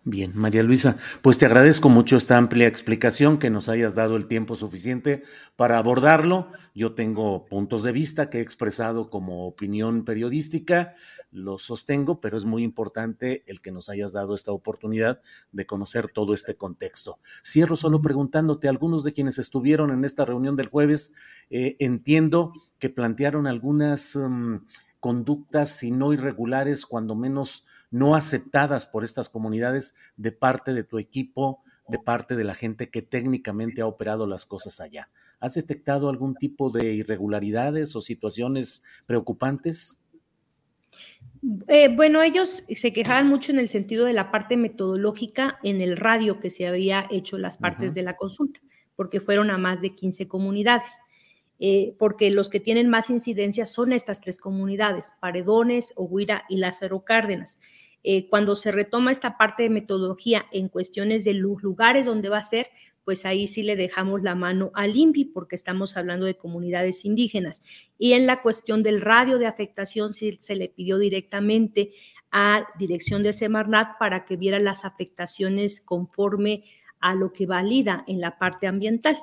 Bien, 0.05 0.33
María 0.35 0.63
Luisa, 0.63 0.97
pues 1.23 1.39
te 1.39 1.45
agradezco 1.45 1.89
mucho 1.89 2.17
esta 2.17 2.39
amplia 2.39 2.67
explicación, 2.67 3.37
que 3.37 3.51
nos 3.51 3.69
hayas 3.69 3.95
dado 3.95 4.17
el 4.17 4.27
tiempo 4.27 4.55
suficiente 4.55 5.23
para 5.57 5.77
abordarlo. 5.77 6.51
Yo 6.75 6.95
tengo 6.95 7.45
puntos 7.47 7.83
de 7.83 7.93
vista 7.93 8.31
que 8.31 8.39
he 8.39 8.41
expresado 8.41 9.11
como 9.11 9.47
opinión 9.47 10.05
periodística, 10.05 10.95
los 11.31 11.63
sostengo, 11.63 12.21
pero 12.21 12.39
es 12.39 12.45
muy 12.45 12.63
importante 12.63 13.43
el 13.47 13.61
que 13.61 13.73
nos 13.73 13.89
hayas 13.89 14.13
dado 14.13 14.35
esta 14.35 14.53
oportunidad 14.53 15.21
de 15.53 15.67
conocer 15.67 16.09
todo 16.09 16.33
este 16.33 16.57
contexto. 16.57 17.19
Cierro 17.45 17.77
solo 17.77 18.01
preguntándote, 18.01 18.69
algunos 18.69 19.05
de 19.05 19.13
quienes 19.13 19.39
estuvieron 19.39 19.91
en 19.91 20.05
esta 20.05 20.25
reunión 20.25 20.57
del 20.57 20.69
jueves, 20.69 21.13
eh, 21.51 21.77
entiendo 21.81 22.53
que 22.79 22.89
plantearon 22.89 23.47
algunas 23.47 24.17
mm, 24.17 24.59
conductas, 25.01 25.71
si 25.71 25.91
no 25.91 26.13
irregulares, 26.13 26.87
cuando 26.87 27.15
menos 27.15 27.67
no 27.91 28.15
aceptadas 28.15 28.87
por 28.87 29.05
estas 29.05 29.29
comunidades 29.29 29.95
de 30.17 30.33
parte 30.33 30.75
de 30.75 30.85
tu 30.85 30.99
equipo, 30.99 31.63
de 31.89 31.99
parte 31.99 32.37
de 32.37 32.45
la 32.45 32.55
gente 32.55 32.91
que 32.91 33.03
técnicamente 33.03 33.81
ha 33.81 33.87
operado 33.87 34.27
las 34.27 34.45
cosas 34.45 34.81
allá. 34.81 35.09
¿Has 35.41 35.55
detectado 35.55 36.11
algún 36.11 36.35
tipo 36.35 36.71
de 36.71 36.93
irregularidades 36.93 37.97
o 37.97 38.01
situaciones 38.01 38.83
preocupantes? 39.07 40.03
Eh, 41.69 41.89
bueno, 41.95 42.21
ellos 42.23 42.65
se 42.69 42.93
quejaban 42.93 43.29
mucho 43.29 43.53
en 43.53 43.59
el 43.59 43.69
sentido 43.69 44.05
de 44.05 44.13
la 44.13 44.31
parte 44.31 44.57
metodológica 44.57 45.59
en 45.63 45.81
el 45.81 45.97
radio 45.97 46.41
que 46.41 46.51
se 46.51 46.67
había 46.67 47.07
hecho 47.11 47.39
las 47.39 47.57
partes 47.57 47.95
de 47.95 48.03
la 48.03 48.17
consulta, 48.17 48.61
porque 48.97 49.21
fueron 49.21 49.51
a 49.51 49.59
más 49.59 49.81
de 49.81 49.95
15 49.95 50.29
comunidades. 50.29 51.01
Eh, 51.61 51.97
porque 51.99 52.31
los 52.31 52.49
que 52.49 52.61
tienen 52.61 52.89
más 52.89 53.11
incidencia 53.11 53.65
son 53.65 53.93
estas 53.93 54.21
tres 54.21 54.39
comunidades, 54.39 55.13
Paredones, 55.21 55.93
Oguira 55.97 56.45
y 56.49 56.59
Lázaro 56.59 57.05
Cárdenas. 57.05 57.59
Eh, 58.05 58.29
cuando 58.29 58.55
se 58.55 58.71
retoma 58.71 59.11
esta 59.11 59.37
parte 59.37 59.65
de 59.65 59.71
metodología 59.71 60.47
en 60.53 60.69
cuestiones 60.69 61.25
de 61.25 61.35
los 61.35 61.63
lugares 61.63 62.07
donde 62.07 62.29
va 62.29 62.39
a 62.39 62.45
ser, 62.45 62.69
pues 63.05 63.25
ahí 63.25 63.47
sí 63.47 63.63
le 63.63 63.75
dejamos 63.75 64.23
la 64.23 64.35
mano 64.35 64.71
al 64.75 64.95
INPI 64.95 65.25
porque 65.27 65.57
estamos 65.57 65.97
hablando 65.97 66.27
de 66.27 66.37
comunidades 66.37 67.05
indígenas. 67.05 67.63
Y 67.99 68.13
en 68.13 68.27
la 68.27 68.43
cuestión 68.43 68.83
del 68.83 69.01
radio 69.01 69.39
de 69.39 69.47
afectación 69.47 70.13
sí 70.13 70.39
se 70.41 70.55
le 70.55 70.69
pidió 70.69 70.99
directamente 70.99 71.93
a 72.31 72.67
dirección 72.79 73.23
de 73.23 73.33
Semarnat 73.33 73.99
para 73.99 74.25
que 74.27 74.37
viera 74.37 74.59
las 74.59 74.85
afectaciones 74.85 75.81
conforme 75.81 76.65
a 77.01 77.15
lo 77.15 77.33
que 77.33 77.47
valida 77.47 78.05
en 78.07 78.21
la 78.21 78.39
parte 78.39 78.67
ambiental. 78.67 79.19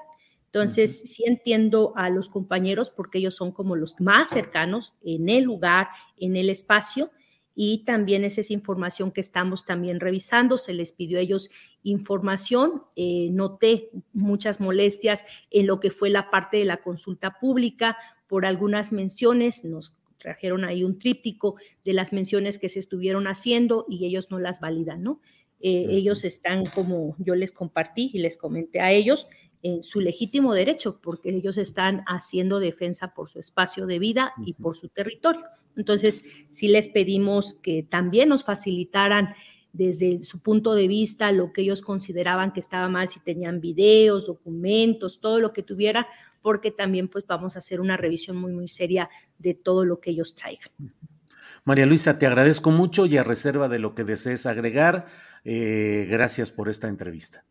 Entonces, 0.55 1.11
sí 1.11 1.25
entiendo 1.25 1.91
a 1.97 2.09
los 2.09 2.29
compañeros 2.29 2.89
porque 2.89 3.17
ellos 3.17 3.35
son 3.35 3.51
como 3.51 3.75
los 3.75 3.99
más 3.99 4.29
cercanos 4.29 4.95
en 5.03 5.27
el 5.27 5.43
lugar, 5.43 5.89
en 6.15 6.37
el 6.37 6.49
espacio, 6.49 7.11
y 7.53 7.83
también 7.83 8.23
es 8.23 8.37
esa 8.37 8.53
información 8.53 9.11
que 9.11 9.19
estamos 9.19 9.65
también 9.65 9.99
revisando. 9.99 10.57
Se 10.57 10.73
les 10.73 10.93
pidió 10.93 11.17
a 11.17 11.21
ellos 11.21 11.49
información. 11.83 12.83
Eh, 12.95 13.27
noté 13.33 13.89
muchas 14.13 14.61
molestias 14.61 15.25
en 15.51 15.67
lo 15.67 15.81
que 15.81 15.91
fue 15.91 16.09
la 16.09 16.31
parte 16.31 16.55
de 16.55 16.65
la 16.65 16.77
consulta 16.77 17.37
pública 17.37 17.97
por 18.27 18.45
algunas 18.45 18.93
menciones. 18.93 19.65
Nos 19.65 19.93
trajeron 20.17 20.63
ahí 20.63 20.85
un 20.85 20.99
tríptico 20.99 21.55
de 21.83 21.91
las 21.91 22.13
menciones 22.13 22.59
que 22.59 22.69
se 22.69 22.79
estuvieron 22.79 23.27
haciendo 23.27 23.85
y 23.89 24.05
ellos 24.05 24.31
no 24.31 24.39
las 24.39 24.61
validan, 24.61 25.03
¿no? 25.03 25.19
Eh, 25.61 25.87
ellos 25.89 26.25
están 26.25 26.65
como 26.65 27.15
yo 27.17 27.33
les 27.33 27.51
compartí 27.51 28.11
y 28.13 28.19
les 28.19 28.37
comenté 28.37 28.81
a 28.81 28.91
ellos, 28.91 29.27
en 29.65 29.83
su 29.83 29.99
legítimo 29.99 30.53
derecho, 30.53 30.99
porque 31.01 31.31
ellos 31.31 31.57
están 31.57 32.03
haciendo 32.05 32.59
defensa 32.59 33.15
por 33.15 33.31
su 33.31 33.39
espacio 33.39 33.87
de 33.87 33.97
vida 33.97 34.31
y 34.45 34.53
por 34.53 34.77
su 34.77 34.89
territorio. 34.89 35.43
Entonces, 35.75 36.23
sí 36.51 36.67
les 36.67 36.87
pedimos 36.87 37.55
que 37.55 37.81
también 37.81 38.29
nos 38.29 38.43
facilitaran 38.43 39.33
desde 39.73 40.23
su 40.23 40.39
punto 40.39 40.75
de 40.75 40.87
vista 40.87 41.31
lo 41.31 41.51
que 41.51 41.63
ellos 41.63 41.81
consideraban 41.81 42.53
que 42.53 42.59
estaba 42.59 42.87
mal, 42.89 43.09
si 43.09 43.19
tenían 43.21 43.59
videos, 43.59 44.27
documentos, 44.27 45.19
todo 45.19 45.39
lo 45.39 45.51
que 45.51 45.63
tuviera, 45.63 46.07
porque 46.43 46.69
también 46.69 47.07
pues 47.07 47.25
vamos 47.25 47.55
a 47.55 47.59
hacer 47.59 47.81
una 47.81 47.97
revisión 47.97 48.37
muy, 48.37 48.53
muy 48.53 48.67
seria 48.67 49.09
de 49.39 49.55
todo 49.55 49.83
lo 49.83 49.99
que 49.99 50.11
ellos 50.11 50.35
traigan. 50.35 50.69
María 51.63 51.87
Luisa, 51.87 52.19
te 52.19 52.27
agradezco 52.27 52.69
mucho 52.69 53.07
y 53.07 53.17
a 53.17 53.23
reserva 53.23 53.67
de 53.67 53.79
lo 53.79 53.95
que 53.95 54.03
desees 54.03 54.45
agregar, 54.45 55.07
eh, 55.43 56.05
gracias 56.07 56.51
por 56.51 56.69
esta 56.69 56.87
entrevista. 56.87 57.43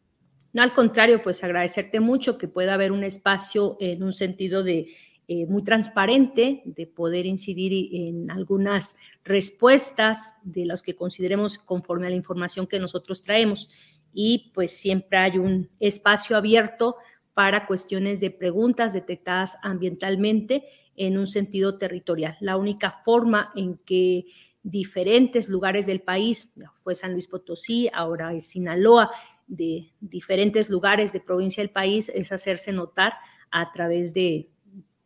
No, 0.54 0.62
al 0.62 0.72
contrario, 0.72 1.20
pues 1.20 1.42
agradecerte 1.42 1.98
mucho 1.98 2.38
que 2.38 2.46
pueda 2.46 2.74
haber 2.74 2.92
un 2.92 3.02
espacio 3.02 3.76
en 3.80 4.04
un 4.04 4.12
sentido 4.12 4.62
de 4.62 4.94
eh, 5.26 5.46
muy 5.46 5.64
transparente, 5.64 6.62
de 6.64 6.86
poder 6.86 7.26
incidir 7.26 7.92
en 7.92 8.30
algunas 8.30 8.94
respuestas 9.24 10.36
de 10.44 10.64
los 10.64 10.82
que 10.82 10.94
consideremos 10.94 11.58
conforme 11.58 12.06
a 12.06 12.10
la 12.10 12.16
información 12.16 12.68
que 12.68 12.78
nosotros 12.78 13.24
traemos. 13.24 13.68
Y 14.12 14.52
pues 14.54 14.76
siempre 14.76 15.18
hay 15.18 15.38
un 15.38 15.70
espacio 15.80 16.36
abierto 16.36 16.96
para 17.34 17.66
cuestiones 17.66 18.20
de 18.20 18.30
preguntas 18.30 18.92
detectadas 18.92 19.58
ambientalmente 19.60 20.66
en 20.94 21.18
un 21.18 21.26
sentido 21.26 21.78
territorial. 21.78 22.36
La 22.38 22.56
única 22.56 23.00
forma 23.04 23.50
en 23.56 23.78
que 23.78 24.26
diferentes 24.62 25.48
lugares 25.48 25.86
del 25.86 26.00
país, 26.00 26.52
fue 26.82 26.94
San 26.94 27.12
Luis 27.12 27.28
Potosí, 27.28 27.90
ahora 27.92 28.32
es 28.32 28.46
Sinaloa, 28.46 29.10
de 29.56 29.92
diferentes 30.00 30.68
lugares 30.68 31.12
de 31.12 31.20
provincia 31.20 31.62
del 31.62 31.70
país, 31.70 32.10
es 32.14 32.32
hacerse 32.32 32.72
notar 32.72 33.14
a 33.50 33.72
través 33.72 34.12
de, 34.14 34.50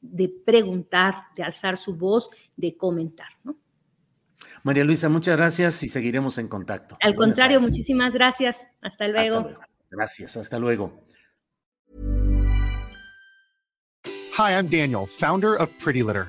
de 0.00 0.28
preguntar, 0.28 1.24
de 1.36 1.42
alzar 1.42 1.76
su 1.76 1.96
voz, 1.96 2.30
de 2.56 2.76
comentar. 2.76 3.28
¿no? 3.44 3.58
María 4.62 4.84
Luisa, 4.84 5.08
muchas 5.08 5.36
gracias 5.36 5.82
y 5.82 5.88
seguiremos 5.88 6.38
en 6.38 6.48
contacto. 6.48 6.96
Al 7.00 7.14
contrario, 7.14 7.60
muchísimas 7.60 8.14
gracias. 8.14 8.68
Hasta 8.80 9.08
luego. 9.08 9.36
Hasta 9.36 9.48
luego. 9.48 9.62
Gracias, 9.90 10.36
hasta 10.36 10.58
luego. 10.58 11.04
Hi, 14.36 14.52
I'm 14.52 14.68
Daniel, 14.68 15.06
founder 15.06 15.56
of 15.60 15.68
Pretty 15.82 16.02
Litter. 16.02 16.28